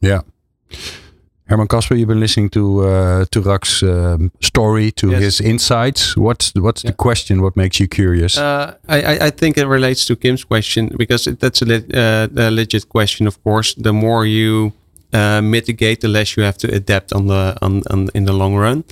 [0.00, 0.20] Yeah.
[1.48, 5.20] Herman Kasper, you've been listening to uh, to Rak's um, story, to Yes.
[5.22, 6.16] his insights.
[6.16, 7.40] What's what's the question?
[7.42, 8.36] What makes you curious?
[8.38, 12.50] Uh, I, I- think it relates to Kim's question because that's a, le- uh, a
[12.50, 13.26] legit question.
[13.26, 14.72] Of course, the more you
[15.12, 18.56] uh, mitigate, the less you have to adapt on the on, on in the long
[18.56, 18.84] run,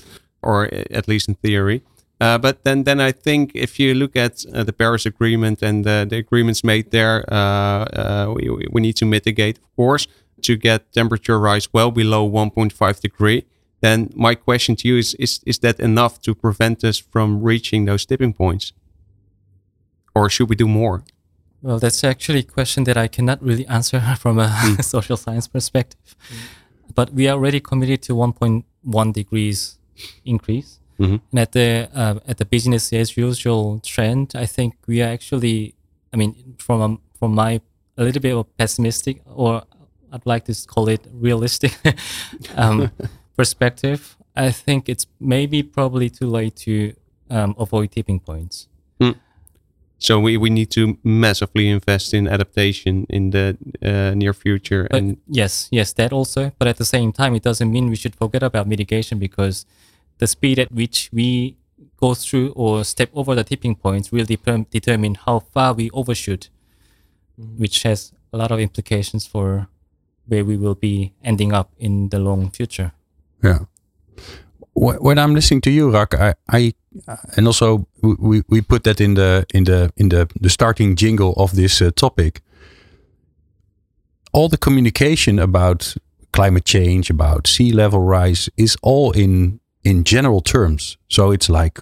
[0.43, 1.81] or at least in theory.
[2.23, 5.85] Uh, but then, then I think if you look at uh, the Paris Agreement and
[5.87, 7.35] the, the agreements made there, uh,
[7.97, 10.07] uh, we, we need to mitigate, of course,
[10.45, 13.45] to get temperature rise well below 1.5 degree.
[13.81, 17.87] Then my question to you is: Is is that enough to prevent us from reaching
[17.87, 18.73] those tipping points,
[20.15, 21.03] or should we do more?
[21.63, 24.81] Well, that's actually a question that I cannot really answer from a Hmm.
[24.97, 26.17] social science perspective.
[26.95, 29.79] But we are already committed to 1.1 degrees
[30.25, 30.79] increase.
[30.99, 31.21] Mhm.
[31.31, 35.75] And at the uh, at the business as usual trend, I think we are actually,
[36.13, 37.61] I mean, from a, from my
[37.97, 39.63] a little bit of pessimistic, or
[40.13, 41.77] I'd like to call it realistic
[42.57, 42.91] um,
[43.37, 46.95] perspective, I think it's maybe probably too late to
[47.31, 48.69] um, avoid tipping points.
[49.01, 49.13] Hmm.
[49.99, 54.89] So we, we need to massively invest in adaptation in the uh, near future.
[54.91, 56.53] But and yes, yes, that also.
[56.59, 59.67] But at the same time, it doesn't mean we should forget about mitigation because
[60.19, 61.57] the speed at which we
[61.97, 66.49] go through or step over the tipping points will determ- determine how far we overshoot,
[67.37, 69.69] which has a lot of implications for
[70.31, 72.93] where we will be ending up in the long future.
[73.43, 73.59] Yeah.
[74.75, 76.73] When I'm listening to you, Rak, I, I
[77.37, 81.33] and also we- we, put that in the in the in the the starting jingle
[81.37, 82.41] of this uh, topic.
[84.33, 85.97] All the communication about
[86.33, 90.97] climate change, about sea level rise, is all in in general terms.
[91.09, 91.81] So it's like,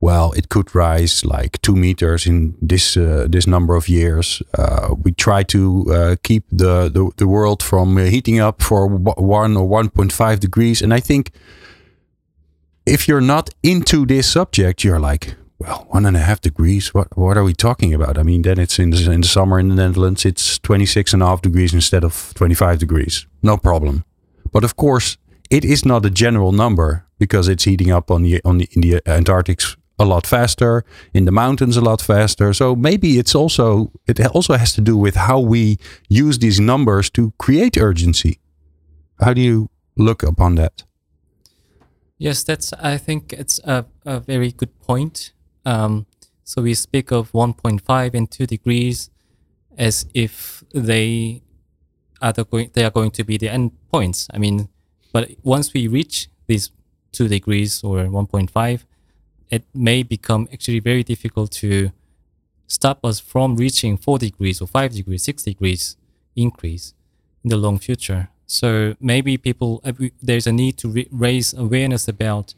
[0.00, 4.42] well, it could rise like two meters in this uh, this number of years.
[4.58, 8.86] Uh, we try to uh, keep the, the the world from uh, heating up for
[8.86, 11.30] one or one point five degrees, and I think
[12.84, 16.94] if you're not into this subject, you're like, well, one and a half degrees.
[16.94, 18.18] What what are we talking about?
[18.18, 21.22] I mean, then it's in the, in the summer in the Netherlands, it's 26 and
[21.22, 23.26] a half degrees instead of 25 degrees.
[23.42, 24.04] No problem.
[24.52, 25.16] But of course,
[25.50, 28.82] it is not a general number because it's heating up on the on the in
[28.82, 29.60] the Antarctic
[29.98, 32.52] a lot faster, in the mountains a lot faster.
[32.52, 35.78] So maybe it's also it also has to do with how we
[36.08, 38.38] use these numbers to create urgency.
[39.20, 40.84] How do you look upon that?
[42.18, 42.72] Yes, that's.
[42.74, 45.32] I think it's a, a very good point.
[45.64, 46.06] Um,
[46.44, 49.10] so we speak of 1.5 and 2 degrees
[49.76, 51.42] as if they
[52.22, 54.28] are the going they are going to be the end points.
[54.32, 54.68] I mean,
[55.12, 56.70] but once we reach these
[57.12, 58.84] 2 degrees or 1.5,
[59.50, 61.92] it may become actually very difficult to
[62.66, 65.96] stop us from reaching 4 degrees or 5 degrees, 6 degrees
[66.34, 66.94] increase
[67.44, 68.28] in the long future.
[68.46, 69.82] So maybe people,
[70.22, 72.54] there's a need to re- raise awareness about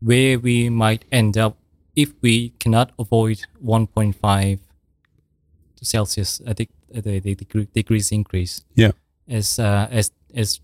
[0.00, 1.56] where we might end up
[1.94, 4.58] if we cannot avoid 1.5
[5.82, 7.34] Celsius uh, deg- the, the
[7.74, 8.64] degrees increase.
[8.74, 8.92] Yeah.
[9.28, 10.60] As uh, as as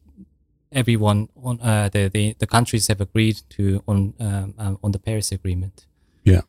[0.73, 4.99] everyone on uh, the, the the countries have agreed to on um, um, on the
[4.99, 5.87] Paris Agreement.
[6.25, 6.43] Yeah.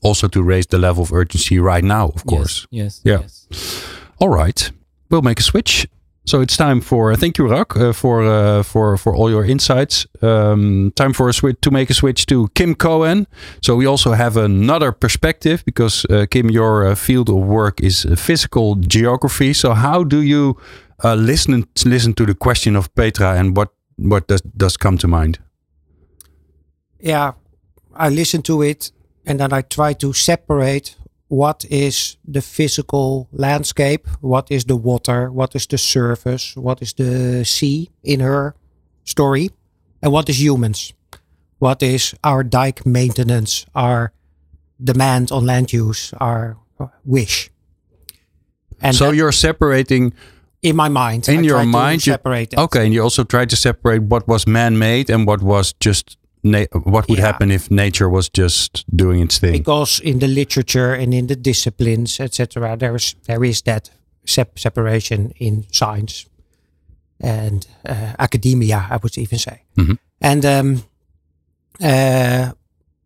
[0.00, 2.66] Also to raise the level of urgency right now, of course.
[2.70, 3.22] yes, Yeah.
[4.18, 4.72] All right.
[5.10, 5.86] We'll make a switch.
[6.24, 10.06] So it's time for thank you, Rak, uh, for uh, for for all your insights.
[10.20, 13.26] Um, time for a switch to make a switch to Kim Cohen.
[13.60, 18.04] So we also have another perspective because uh, Kim, your uh, field of work is
[18.06, 19.52] uh, physical geography.
[19.52, 20.56] So how do you
[21.04, 25.08] uh, listen listen to the question of Petra and what what does does come to
[25.08, 25.38] mind?
[27.02, 27.32] yeah,
[27.94, 28.92] I listen to it
[29.26, 30.96] and then I try to separate
[31.28, 36.92] what is the physical landscape, what is the water, what is the surface, what is
[36.92, 38.54] the sea in her
[39.04, 39.50] story,
[40.02, 40.92] and what is humans.
[41.58, 44.12] What is our dike maintenance, our
[44.82, 46.56] demand on land use, our
[47.04, 47.50] wish.
[48.80, 50.12] And so you're separating
[50.62, 51.28] in my mind.
[51.28, 52.58] in I your mind you- separate it.
[52.58, 56.66] okay and you also try to separate what was man-made and what was just na-
[56.84, 61.12] what would happen if nature was just doing its thing because in the literature and
[61.12, 63.90] in the disciplines etc there is there is that
[64.24, 66.26] sep- separation in science
[67.20, 69.98] and uh, academia i would even say Mhm.
[70.20, 70.82] and um,
[71.80, 72.52] uh,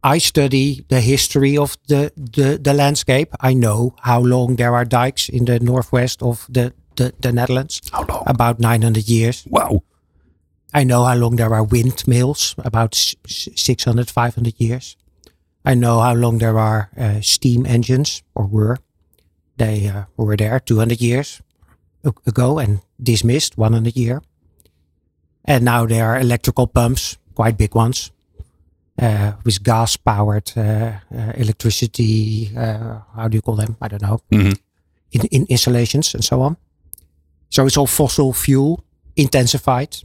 [0.05, 4.85] i study the history of the, the the landscape i know how long there are
[4.85, 9.83] dikes in the northwest of the the, the netherlands how long about 900 years wow
[10.75, 14.97] I know how long there are windmills, about s- s- 600, 500 years.
[15.65, 18.77] I know how long there are uh, steam engines, or were.
[19.57, 21.41] They uh, were there 200 years
[22.27, 24.21] ago and dismissed 100 year.
[25.47, 28.11] And now there are electrical pumps, quite big ones,
[29.01, 32.51] uh, with gas powered uh, uh, electricity.
[32.55, 33.77] Uh, how do you call them?
[33.81, 34.21] I don't know.
[34.31, 34.59] Mhm.
[35.13, 36.57] In, in installations and so on.
[37.57, 38.85] So it's all fossil fuel
[39.17, 39.97] intensified.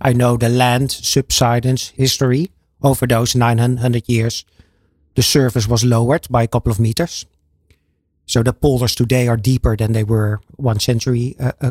[0.00, 2.50] I know the land subsidence history
[2.82, 4.44] over those 900 years,
[5.14, 7.26] the surface was lowered by a couple of meters.
[8.26, 11.70] So the polders today are deeper than they were one century uh, uh,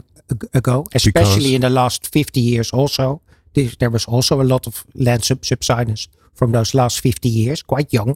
[0.53, 3.21] ago, especially Because- in the last 50 years also.
[3.53, 7.61] This, there was also a lot of land sub- subsidence from those last 50 years,
[7.61, 8.15] quite young,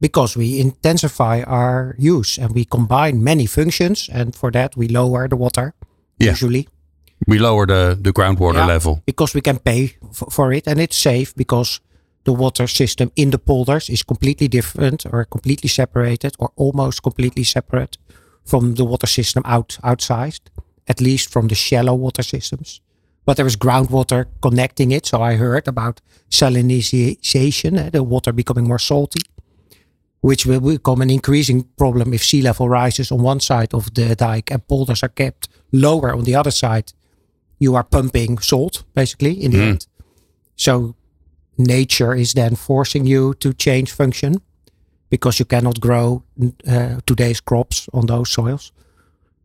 [0.00, 4.08] because we intensify our use and we combine many functions.
[4.10, 5.74] And for that, we lower the water
[6.20, 6.30] Yeah.
[6.32, 6.68] usually.
[7.26, 9.02] We lower the, the groundwater Yeah, level.
[9.06, 9.96] because we can pay
[10.30, 11.80] for it and it's safe because
[12.24, 17.44] the water system in the polders is completely different or completely separated or almost completely
[17.44, 17.98] separate
[18.44, 20.38] from the water system out outside
[20.88, 22.80] at least from the shallow water systems
[23.26, 26.00] but there is groundwater connecting it so i heard about
[26.30, 29.20] salinization eh, the water becoming more salty
[30.20, 34.14] which will become an increasing problem if sea level rises on one side of the
[34.16, 36.92] dike and polders are kept lower on the other side
[37.58, 39.68] you are pumping salt basically in the Mm.
[39.68, 39.86] end.
[40.56, 40.94] So
[41.56, 44.34] nature is then forcing you to change function
[45.10, 46.22] because you cannot grow
[46.66, 48.72] uh, today's crops on those soils.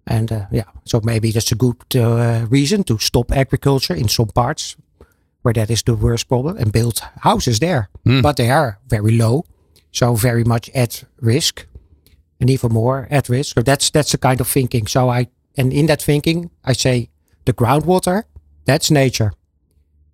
[0.07, 4.27] And uh, yeah, so maybe that's a good uh, reason to stop agriculture in some
[4.33, 4.75] parts
[5.41, 7.89] where that is the worst problem and build houses there.
[8.05, 8.21] Hmm.
[8.21, 9.43] But they are very low,
[9.95, 11.65] so very much at risk
[12.39, 13.53] and even more at risk.
[13.55, 14.87] So that's that's the kind of thinking.
[14.87, 15.27] So I
[15.57, 17.09] and in that thinking, I say
[17.45, 18.23] the groundwater,
[18.65, 19.31] that's nature.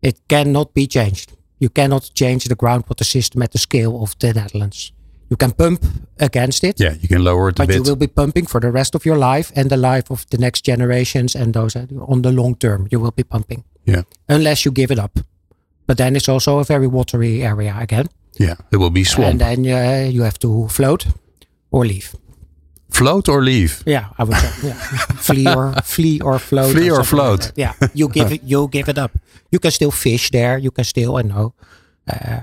[0.02, 1.34] It cannot be changed.
[1.60, 4.94] You cannot change the groundwater system at the scale of the Netherlands.
[5.30, 5.86] You can pump
[6.20, 8.96] against it, Yeah, you can lower it but you will be pumping for the rest
[8.96, 11.76] of your life and the life of the next generations and those
[12.08, 12.88] on the long term.
[12.92, 14.04] You will be pumping Yeah.
[14.28, 15.20] unless you give it up.
[15.88, 18.08] But then it's also a very watery area again.
[18.42, 19.32] Yeah, it will be swamp.
[19.32, 21.06] And then uh, you have to float
[21.72, 22.16] or leave.
[22.90, 23.84] Float or leave?
[23.86, 24.68] Yeah, I would say.
[24.68, 24.74] Yeah.
[25.28, 26.72] flee or flee or float.
[26.74, 27.42] Flee or something like float.
[27.42, 27.58] that.
[27.58, 28.44] yeah, you give it.
[28.44, 29.12] You give it up.
[29.52, 30.58] You can still fish there.
[30.58, 31.54] You can still, I know,
[32.12, 32.42] uh,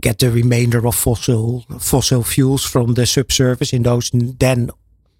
[0.00, 4.70] get the remainder of fossil fossil fuels from the subsurface in those then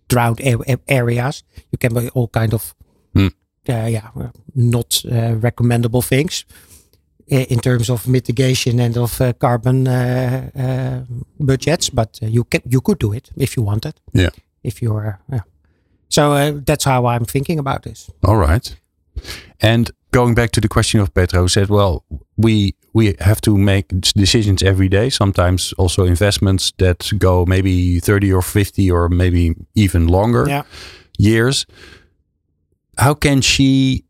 [0.09, 1.43] drowned a- a- areas.
[1.73, 2.75] You can buy all kind of,
[3.15, 3.29] Hmm.
[3.69, 4.11] uh, yeah,
[4.55, 6.84] not uh, recommendable things i-
[7.27, 11.01] in terms of mitigation and of uh, carbon uh, uh,
[11.39, 11.91] budgets.
[11.91, 14.31] But uh, you can you could do it if you wanted Yeah.
[14.63, 15.41] if you're yeah.
[16.09, 18.77] so uh, that's how i'm thinking about this All right.
[19.61, 22.05] And going back to the question of Petra, who said, well,
[22.37, 25.11] we we have to make decisions every day.
[25.11, 30.63] Sometimes also investments that go maybe 30 or 50 or maybe even longer Yeah.
[31.19, 31.67] years.
[32.99, 34.05] How can she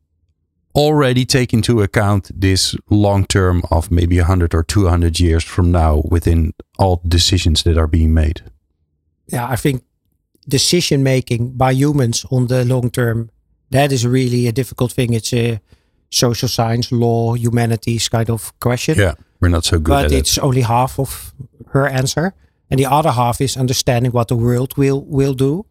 [0.75, 6.03] already take into account this long term of maybe 100 or 200 years from now
[6.11, 8.43] within all decisions that are being made?
[9.33, 9.83] yeah i think
[10.49, 13.31] decision making by humans on the long term
[13.71, 15.59] that is really a difficult thing it's a
[16.11, 20.09] social science law humanities kind of question Yeah, we're not so good at it.
[20.11, 20.43] but it's it.
[20.45, 21.33] only half of
[21.69, 22.35] her answer
[22.71, 25.65] and the other half is understanding what the world will will do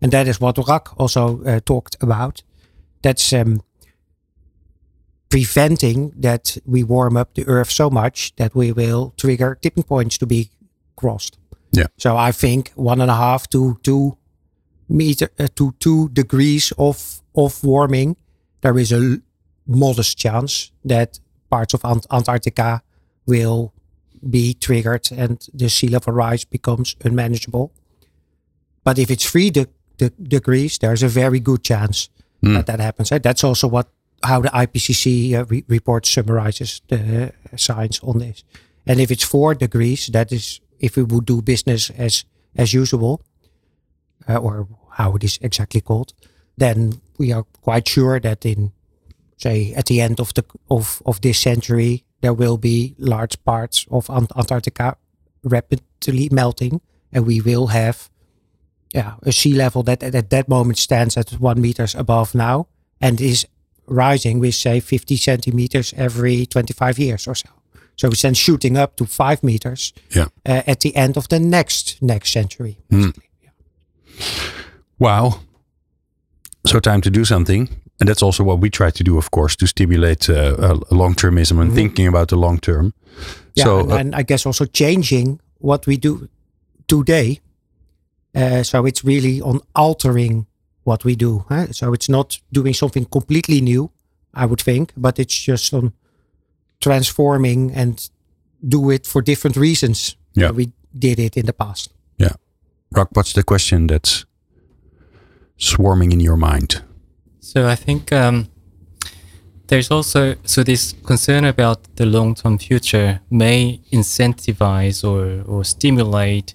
[0.00, 2.44] and that is what Rak also uh, talked about
[3.02, 3.60] that's um,
[5.30, 10.18] preventing that we warm up the earth so much that we will trigger tipping points
[10.18, 10.50] to be
[10.96, 11.38] crossed
[11.72, 11.86] Yeah.
[11.96, 14.16] so I think one and a half to two
[14.88, 18.16] meter uh, to two degrees of of warming,
[18.60, 19.18] there is a
[19.66, 22.82] modest chance that parts of Ant- Antarctica
[23.26, 23.72] will
[24.30, 27.70] be triggered and the sea level rise becomes unmanageable.
[28.84, 32.10] But if it's three de- de- degrees, there's a very good chance
[32.42, 32.54] Hmm.
[32.54, 33.12] that that happens.
[33.12, 33.86] Eh, That's also what
[34.22, 38.44] how the IPCC uh, re- report summarizes the science on this.
[38.86, 42.24] And if it's four degrees, that is if we would do business as
[42.56, 43.22] as usual,
[44.28, 46.12] uh, or how it is exactly called,
[46.56, 48.72] then we are quite sure that in
[49.36, 53.86] say at the end of the of of this century there will be large parts
[53.90, 54.96] of Ant- Antarctica
[55.42, 56.80] rapidly melting,
[57.12, 58.10] and we will have
[58.94, 62.66] yeah a sea level that at that moment stands at one meters above now
[63.00, 63.46] and is
[63.90, 67.48] rising with say 50 centimeters every 25 years or so.
[67.96, 70.28] So it's then shooting up to five meters Yeah.
[70.48, 72.76] uh, at the end of the next next century.
[72.90, 73.10] Hmm.
[74.98, 75.40] Wow.
[76.66, 77.68] So time to do something.
[78.00, 81.60] And that's also what we try to do, of course, to stimulate uh, uh, long-termism
[81.60, 81.74] and Mhm.
[81.74, 82.92] thinking about the long term.
[83.54, 86.28] Yeah, so and, uh, and I guess also changing what we do
[86.86, 87.40] today.
[88.34, 90.46] Uh, so it's really on altering
[90.90, 91.44] what we do.
[91.48, 91.66] Huh?
[91.72, 93.90] So it's not doing something completely new,
[94.42, 95.92] I would think, but it's just on
[96.80, 98.10] transforming and
[98.60, 100.16] do it for different reasons.
[100.34, 100.48] Yeah.
[100.48, 100.66] than we
[100.98, 101.92] did it in the past.
[102.18, 102.34] yeah.
[102.96, 104.26] Rak, what's the question that's
[105.56, 106.82] swarming in your mind?
[107.40, 108.46] So I think um,
[109.66, 116.54] there's also so this concern about the long-term future may incentivize or, or stimulate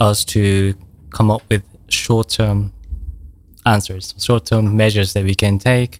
[0.00, 0.74] us to
[1.10, 2.72] come up with short-term
[3.74, 5.92] answers, short-term measures that we can take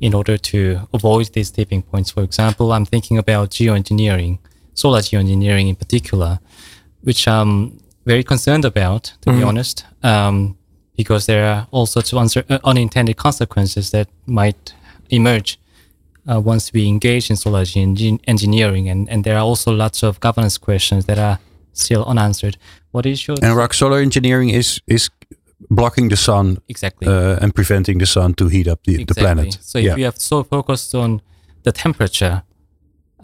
[0.00, 0.60] in order to
[0.92, 2.10] avoid these tipping points.
[2.10, 4.38] For example, I'm thinking about geoengineering,
[4.74, 6.38] solar geoengineering in particular,
[7.06, 7.52] which I'm
[8.06, 9.38] very concerned about, to Mm-hmm.
[9.40, 10.56] be honest, um,
[10.96, 14.74] because there are all sorts of uncer- uh, unintended consequences that might
[15.10, 15.58] emerge
[16.30, 17.64] uh, once we engage in solar
[18.26, 18.88] engineering.
[18.92, 21.38] And, and there are also lots of governance questions that are
[21.72, 22.56] still unanswered.
[22.92, 25.10] What is your And Rak solar engineering is is
[25.70, 27.06] blocking the sun Exactly.
[27.08, 29.58] uh, and preventing the sun to heat up the, the planet.
[29.60, 31.20] So if you have so focused on
[31.62, 32.42] the temperature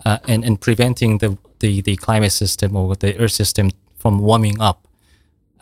[0.04, 4.60] uh, and and preventing the, the the climate system or the Earth system from warming
[4.60, 4.88] up,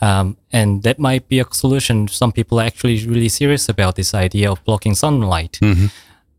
[0.01, 2.09] um, and that might be a solution.
[2.09, 5.91] Some people are actually really serious about this idea of blocking sunlight Mhm.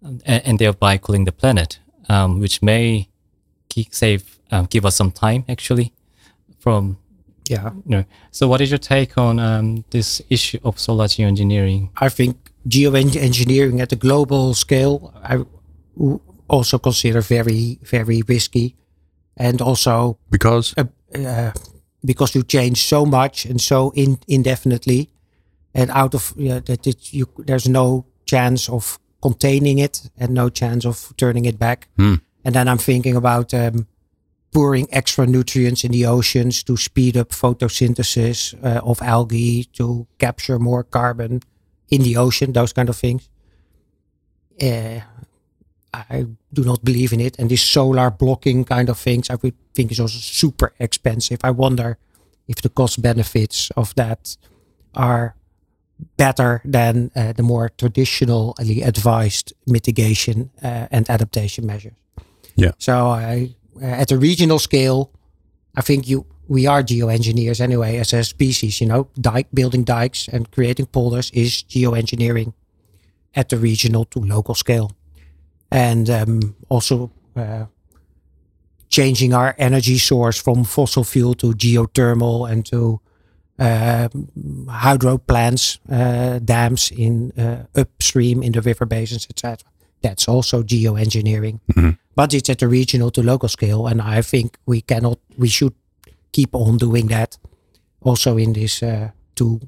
[0.02, 3.08] and, and thereby cooling the planet, um, which may
[3.68, 4.22] keep, save
[4.52, 5.92] um, give us some time actually
[6.60, 6.98] from
[7.50, 7.72] Yeah.
[7.74, 8.06] you know.
[8.32, 11.90] So what is your take on um, this issue of solar geoengineering?
[11.98, 12.38] I think
[12.68, 15.44] geoengineering at the global scale, I
[15.98, 18.76] w- also consider very, very risky,
[19.36, 20.86] and also because uh,
[21.16, 21.52] uh,
[22.06, 25.10] because you change so much and so in, indefinitely,
[25.74, 30.50] and out of yeah, that it, you there's no chance of containing it and no
[30.50, 31.88] chance of turning it back.
[31.98, 32.16] Hmm.
[32.46, 33.88] And then I'm thinking about um,
[34.52, 40.60] pouring extra nutrients in the oceans to speed up photosynthesis uh, of algae, to capture
[40.60, 41.42] more carbon
[41.90, 43.30] in the ocean, those kind of things.
[44.62, 45.00] Uh,
[45.94, 47.40] I do not believe in it.
[47.40, 51.40] And this solar blocking kind of things, I would think is also super expensive.
[51.44, 51.98] I wonder
[52.48, 54.38] if the cost benefits of that
[54.94, 55.36] are
[56.18, 61.94] better than uh, the more traditionally advised mitigation uh, and adaptation measures.
[62.56, 62.72] Yeah.
[62.78, 65.12] So I, at a regional scale,
[65.76, 68.82] I think you we are geoengineers anyway as a species.
[68.82, 72.54] You know, dike building dikes and creating polders is geoengineering
[73.36, 74.92] at the regional to local scale,
[75.72, 77.66] and um, also uh,
[78.90, 83.00] changing our energy source from fossil fuel to geothermal and to
[83.60, 84.10] uh,
[84.70, 89.58] hydro plants, uh, dams in uh, upstream in the river basins, etc.
[90.02, 91.60] That's also geoengineering,
[92.16, 95.74] but it's at the regional to local scale, and I think we cannot, we should
[96.32, 97.38] keep on doing that,
[98.02, 99.60] also in this uh, to,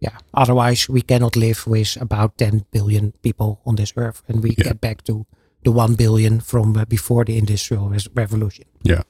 [0.00, 0.16] yeah.
[0.32, 4.80] Otherwise, we cannot live with about 10 billion people on this earth, and we get
[4.80, 5.26] back to
[5.64, 8.64] the 1 billion from uh, before the industrial res- revolution.
[8.82, 9.02] Yeah.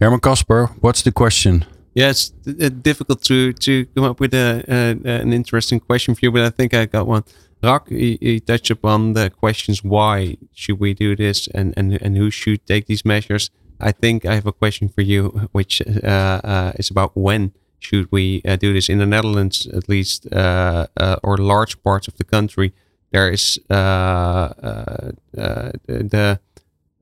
[0.00, 1.64] Herman Kasper, what's the question?
[1.94, 6.20] Yeah, it's uh, difficult to to come up with a, uh, an interesting question for
[6.22, 7.22] you, but I think I got one.
[7.62, 12.16] Rak, you, you touched upon the questions: Why should we do this, and and and
[12.16, 13.50] who should take these measures?
[13.80, 18.06] I think I have a question for you, which uh, uh, is about when should
[18.12, 22.14] we uh, do this in the Netherlands, at least, uh, uh, or large parts of
[22.16, 22.72] the country.
[23.10, 26.38] There is uh, uh, uh, the,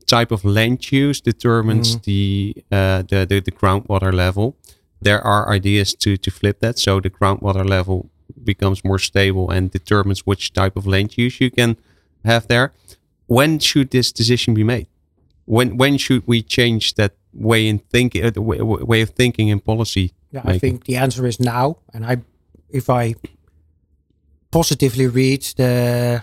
[0.06, 2.02] type of land use determines Mhm.
[2.02, 4.56] the, uh, the the the groundwater level.
[5.02, 8.11] There are ideas to to flip that, so the groundwater level
[8.45, 11.76] becomes more stable and determines which type of land use you can
[12.24, 12.72] have there.
[13.26, 14.86] When should this decision be made?
[15.45, 19.61] When when should we change that way in thinking, uh, way, way of thinking in
[19.61, 20.12] policy?
[20.32, 21.78] Yeah, I think the answer is now.
[21.93, 22.18] And I,
[22.68, 23.14] if I
[24.51, 26.22] positively read the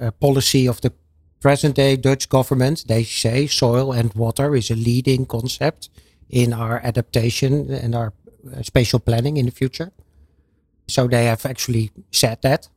[0.00, 0.92] uh, policy of the
[1.40, 5.90] present day Dutch government, they say soil and water is a leading concept
[6.30, 8.12] in our adaptation and our
[8.56, 9.92] uh, spatial planning in the future.
[10.86, 12.68] So they have actually said that.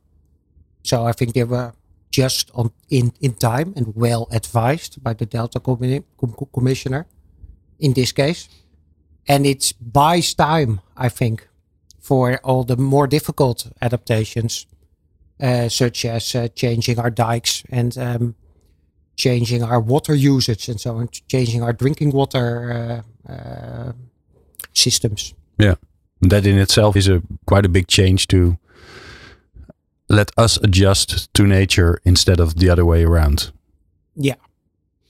[0.82, 1.72] So I think they were
[2.10, 7.06] just on in, in time and well advised by the Delta commi- com- Commissioner
[7.78, 8.48] in this case.
[9.28, 11.48] And it buys time, I think,
[11.98, 14.66] for all the more difficult adaptations,
[15.40, 18.34] uh, such as uh, changing our dikes and um,
[19.16, 23.92] changing our water usage and so on, changing our drinking water uh, uh,
[24.72, 25.34] systems.
[25.58, 25.74] Yeah.
[26.20, 28.56] That in itself is a quite a big change to
[30.08, 33.50] let us adjust to nature instead of the other way around
[34.14, 34.36] Yeah.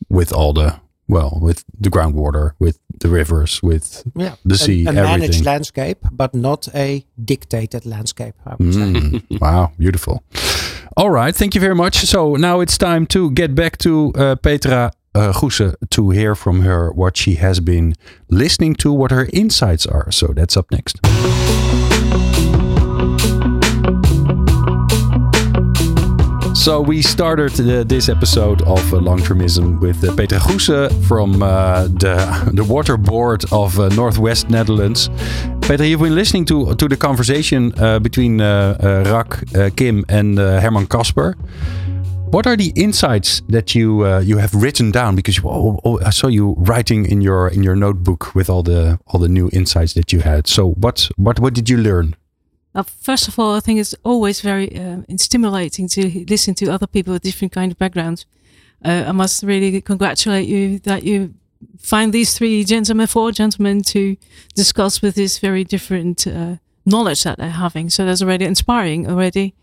[0.09, 4.35] with all the well, with the groundwater, with the rivers, with Yeah.
[4.45, 5.21] the sea, a, a everything.
[5.21, 8.81] managed landscape, but not a dictated landscape, I would say.
[8.81, 10.25] Mm, wow, beautiful.
[10.97, 12.05] All right, thank you very much.
[12.07, 15.33] So now it's time to get back to uh, Petra uh,
[15.91, 17.95] to hear from her what she has been
[18.29, 20.11] listening to, what her insights are.
[20.13, 21.01] So that's up next.
[26.67, 31.41] So we started uh, this episode of uh, Long Termism with uh, Petra Goessen from
[31.41, 32.17] uh, the
[32.55, 35.09] the Water Board of uh, Northwest Netherlands.
[35.61, 37.71] Petra, you've been listening to to the conversation
[38.03, 39.45] between Rak,
[39.77, 41.37] Kim, and Herman Kasper.
[42.31, 45.15] What are the insights that you uh, you have written down?
[45.15, 48.63] Because you, oh, oh, I saw you writing in your in your notebook with all
[48.63, 50.47] the all the new insights that you had.
[50.49, 52.17] So what what what did you learn?
[53.01, 57.13] First of all, I think it's always very uh, stimulating to listen to other people
[57.13, 58.27] with different kind of backgrounds.
[58.85, 61.35] Uh, I must really congratulate you that you
[61.79, 64.17] find these three gentlemen, four gentlemen, to
[64.55, 67.89] discuss with this very different uh, knowledge that they're having.
[67.89, 69.55] So that's already inspiring already.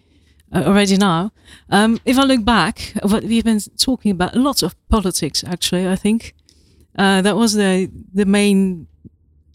[0.54, 1.32] Uh, already now,
[1.72, 5.44] um, if I look back, what we've been talking about, a lot of politics.
[5.44, 6.36] Actually, I think
[6.98, 8.88] uh, that was the the main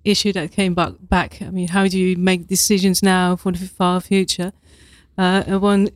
[0.04, 0.94] issue that came back.
[1.00, 1.40] Back.
[1.40, 4.52] I mean, how do you make decisions now for the far future?
[5.16, 5.90] Uh, one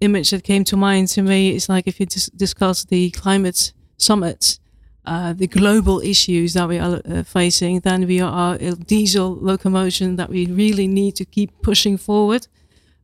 [0.00, 3.72] image that came to mind to me is like if you dis- discuss the climate
[3.96, 4.58] summit,
[5.06, 10.16] uh, the global issues that we are uh, facing, then we are a diesel locomotion
[10.16, 12.46] that we really need to keep pushing forward.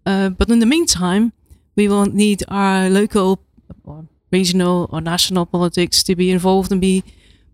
[0.06, 1.32] Uh, but in the meantime,
[1.76, 3.42] we will need our local
[3.84, 7.02] or regional or national politics to be involved and be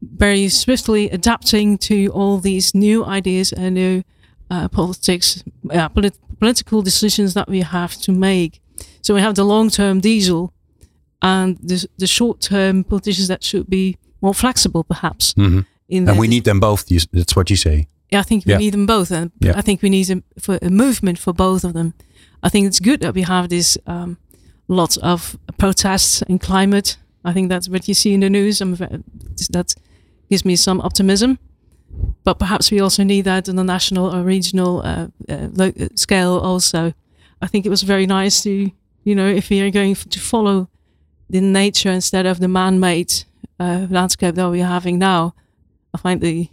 [0.03, 4.03] very swiftly adapting to all these new ideas and new
[4.51, 8.61] uh, politics, uh, polit- political decisions that we have to make.
[9.03, 10.53] So we have the long-term diesel
[11.23, 15.35] and the, the short-term politicians that should be more flexible, perhaps.
[15.35, 15.65] Mhm.
[15.89, 16.85] In and we need them both.
[17.13, 17.87] That's what you say.
[18.13, 18.59] yeah, I think we Yeah.
[18.59, 19.59] need them both, and Yeah.
[19.59, 21.93] I think we need a, for a movement for both of them.
[22.47, 24.19] I think it's good that we have this um,
[24.69, 26.97] lots of protests in climate.
[27.25, 28.61] I think that's what you see in the news.
[28.61, 29.75] That
[30.31, 31.41] gives me some optimism.
[32.23, 36.39] But perhaps we also need that on a national or regional uh, uh, uh, scale.
[36.39, 36.93] Also,
[37.43, 38.71] I think it was very nice to,
[39.03, 40.69] you know, if we are going f- to follow
[41.29, 43.25] the nature instead of the man-made
[43.59, 45.35] uh, landscape that we're having now,
[45.93, 46.49] I find the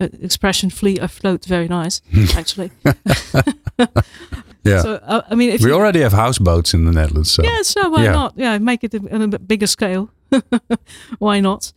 [0.00, 2.02] uh, expression "flee afloat" very nice,
[2.36, 2.72] actually.
[4.64, 4.82] Yeah.
[4.82, 7.30] So uh, I mean, if we you, already have houseboats in the Netherlands.
[7.30, 8.12] So yeah, so why yeah.
[8.12, 8.32] not?
[8.36, 10.10] Yeah, make it a- on a bit bigger scale.
[11.18, 11.72] why not?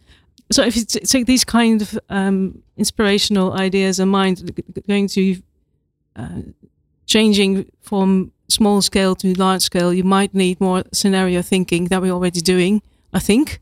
[0.52, 4.50] So if you t- take these kind of um, inspirational ideas in mind,
[4.88, 5.42] going to
[6.16, 6.42] uh,
[7.06, 12.14] changing from small scale to large scale, you might need more scenario thinking that we're
[12.14, 12.82] already doing.
[13.14, 13.60] I think,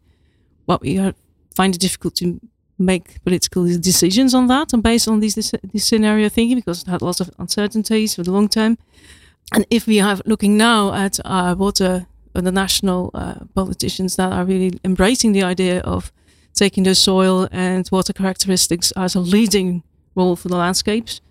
[0.68, 1.14] but we are,
[1.56, 2.40] find it difficult to
[2.78, 6.88] make political decisions on that and based on these this, this scenario thinking because it
[6.90, 8.78] had lots of uncertainties for the long term.
[9.54, 12.06] And if we are looking now at our water,
[12.36, 16.12] uh, the national uh, politicians that are really embracing the idea of
[16.54, 19.84] taking the soil and water characteristics as a leading
[20.16, 21.22] role for the landscapes,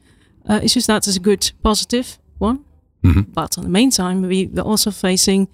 [0.48, 2.60] uh, it's just that is a good positive one.
[3.02, 3.26] Mhm.
[3.34, 5.48] But in the meantime, we are also facing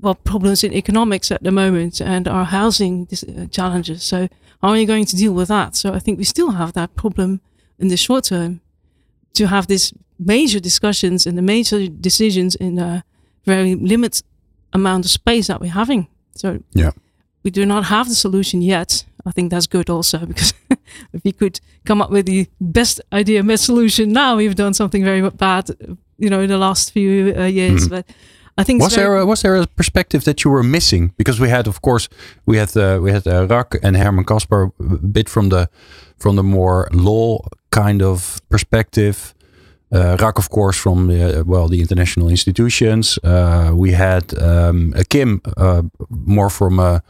[0.00, 4.02] well problems in economics at the moment and our housing dis- uh, challenges.
[4.02, 4.28] So
[4.62, 5.76] how are you going to deal with that?
[5.76, 7.40] So I think we still have that problem
[7.78, 8.60] in the short term
[9.34, 13.02] to have these major discussions and the major decisions in a
[13.46, 14.24] very limited
[14.72, 16.06] amount of space that we're having.
[16.34, 16.90] So Yeah.
[17.42, 19.04] we do not have the solution yet.
[19.26, 20.52] I think that's good also because
[21.12, 25.04] if we could come up with the best idea, best solution now, we've done something
[25.04, 25.70] very bad,
[26.18, 27.86] you know, in the last few uh, years.
[27.86, 27.90] Mhm.
[27.90, 28.06] But
[28.60, 31.12] I think was there a, was there a perspective that you were missing?
[31.16, 32.08] Because we had, of course,
[32.44, 35.68] we had uh, we had uh, Rak and Herman Kasper a bit from the
[36.16, 37.38] from the more law
[37.70, 39.34] kind of perspective.
[39.92, 43.18] Uh, Rak, of course, from the, well the international institutions.
[43.24, 47.02] Uh, we had um, Kim uh, more from a,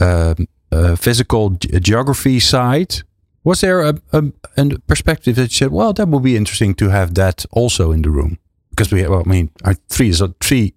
[0.00, 0.36] a,
[0.70, 3.02] a physical ge- geography side.
[3.44, 4.24] Was there a, a,
[4.56, 8.02] a perspective that you said, well, that would be interesting to have that also in
[8.02, 8.38] the room?
[8.70, 10.74] Because we, well, I mean, our three is a, three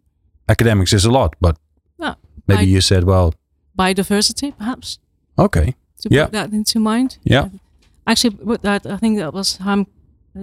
[0.52, 1.56] academics is a lot, but
[2.00, 2.16] Yeah,
[2.48, 3.34] maybe you said, well,
[3.78, 5.00] biodiversity, perhaps.
[5.38, 7.18] okay, to yeah, put that into mind.
[7.24, 7.50] yeah,
[8.08, 9.86] Actually, with that, I think that was um,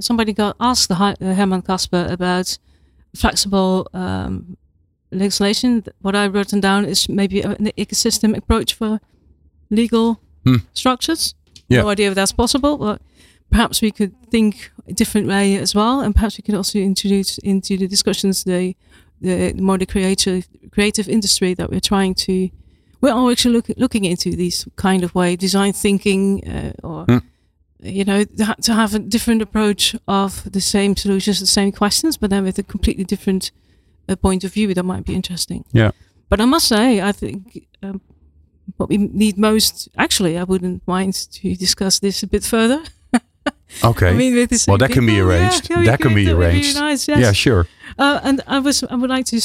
[0.00, 2.58] somebody got asked the uh, Herman Kasper about
[3.16, 4.56] flexible um,
[5.10, 5.84] legislation.
[6.00, 9.00] What I've written down is maybe an ecosystem approach for
[9.70, 10.56] legal Hmm.
[10.72, 11.34] structures.
[11.68, 11.82] Yeah.
[11.82, 13.02] No idea if that's possible, but
[13.50, 17.38] perhaps we could think a different way as well, and perhaps we could also introduce
[17.38, 18.74] into the discussions the
[19.20, 22.50] the more the creative creative industry that we're trying to.
[23.00, 27.18] We're all actually look, looking into these kind of way, design thinking, uh, or Hmm.
[27.80, 32.16] you know, to to have a different approach of the same solutions, the same questions,
[32.18, 33.52] but then with a completely different
[34.08, 34.74] uh, point of view.
[34.74, 35.64] That might be interesting.
[35.72, 35.90] yeah.
[36.28, 38.00] But I must say, I think um,
[38.76, 42.82] what we need most, actually, I wouldn't mind to discuss this a bit further.
[43.84, 44.08] Okay.
[44.08, 45.70] I mean, with the well, that can be people, yeah, arranged.
[45.70, 46.76] yeah, that can be that would be arranged.
[46.76, 47.18] nice, yes.
[47.20, 47.66] Yeah, sure.
[47.98, 49.40] Uh, and I was I would like to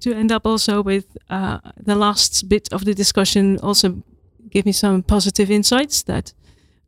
[0.00, 3.58] to, end up also with uh, the last bit of the discussion.
[3.58, 4.02] Also,
[4.50, 6.32] give me some positive insights that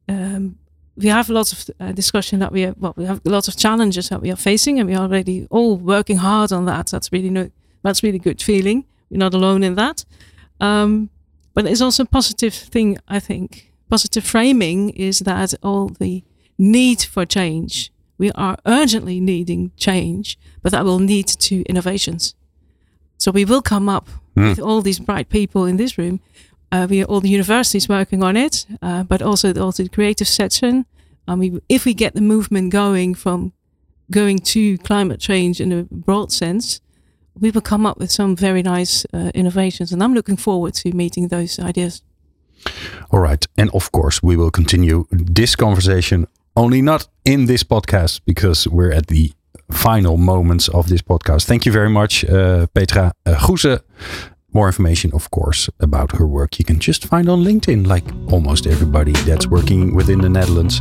[0.09, 0.57] um,
[0.97, 4.09] we have lots of uh, discussion that we have, well we have lots of challenges
[4.09, 6.87] that we are facing, and we are already all working hard on that.
[6.87, 7.51] That's really no,
[7.83, 8.85] that's really good feeling.
[9.11, 10.05] We're not alone in that.
[10.61, 11.11] Um,
[11.55, 13.73] but it's also a positive thing, I think.
[13.91, 16.23] Positive framing is that all the
[16.63, 17.93] need for change
[18.23, 22.37] we are urgently needing change, but that will lead to innovations.
[23.19, 24.51] So we will come up mm.
[24.51, 26.21] with all these bright people in this room.
[26.71, 30.29] Uh, we all the universities working on it, uh, but also the, also the creative
[30.29, 30.87] section.
[31.27, 33.53] I mean, if we get the movement going from
[34.11, 36.81] going to climate change in a broad sense,
[37.35, 40.93] we will come up with some very nice uh, innovations, and I'm looking forward to
[40.93, 42.03] meeting those ideas.
[43.11, 46.27] All right, and of course, we will continue this conversation
[46.57, 49.33] only not in this podcast because we're at the
[49.71, 51.47] final moments of this podcast.
[51.47, 53.81] Thank you very much, uh, Petra uh, Goessen.
[54.55, 58.67] More information, of course, about her work you can just find on LinkedIn, like almost
[58.67, 60.81] everybody that's working within the Netherlands.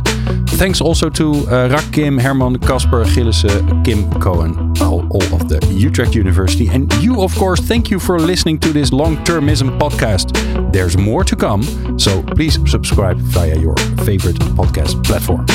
[0.58, 5.58] Thanks also to uh, Rak Kim, Herman, Kasper, Gilissen, Kim Cohen, all, all of the
[5.70, 6.68] Utrecht University.
[6.68, 10.72] And you, of course, thank you for listening to this long termism podcast.
[10.72, 11.62] There's more to come,
[11.98, 15.46] so please subscribe via your favorite podcast platform.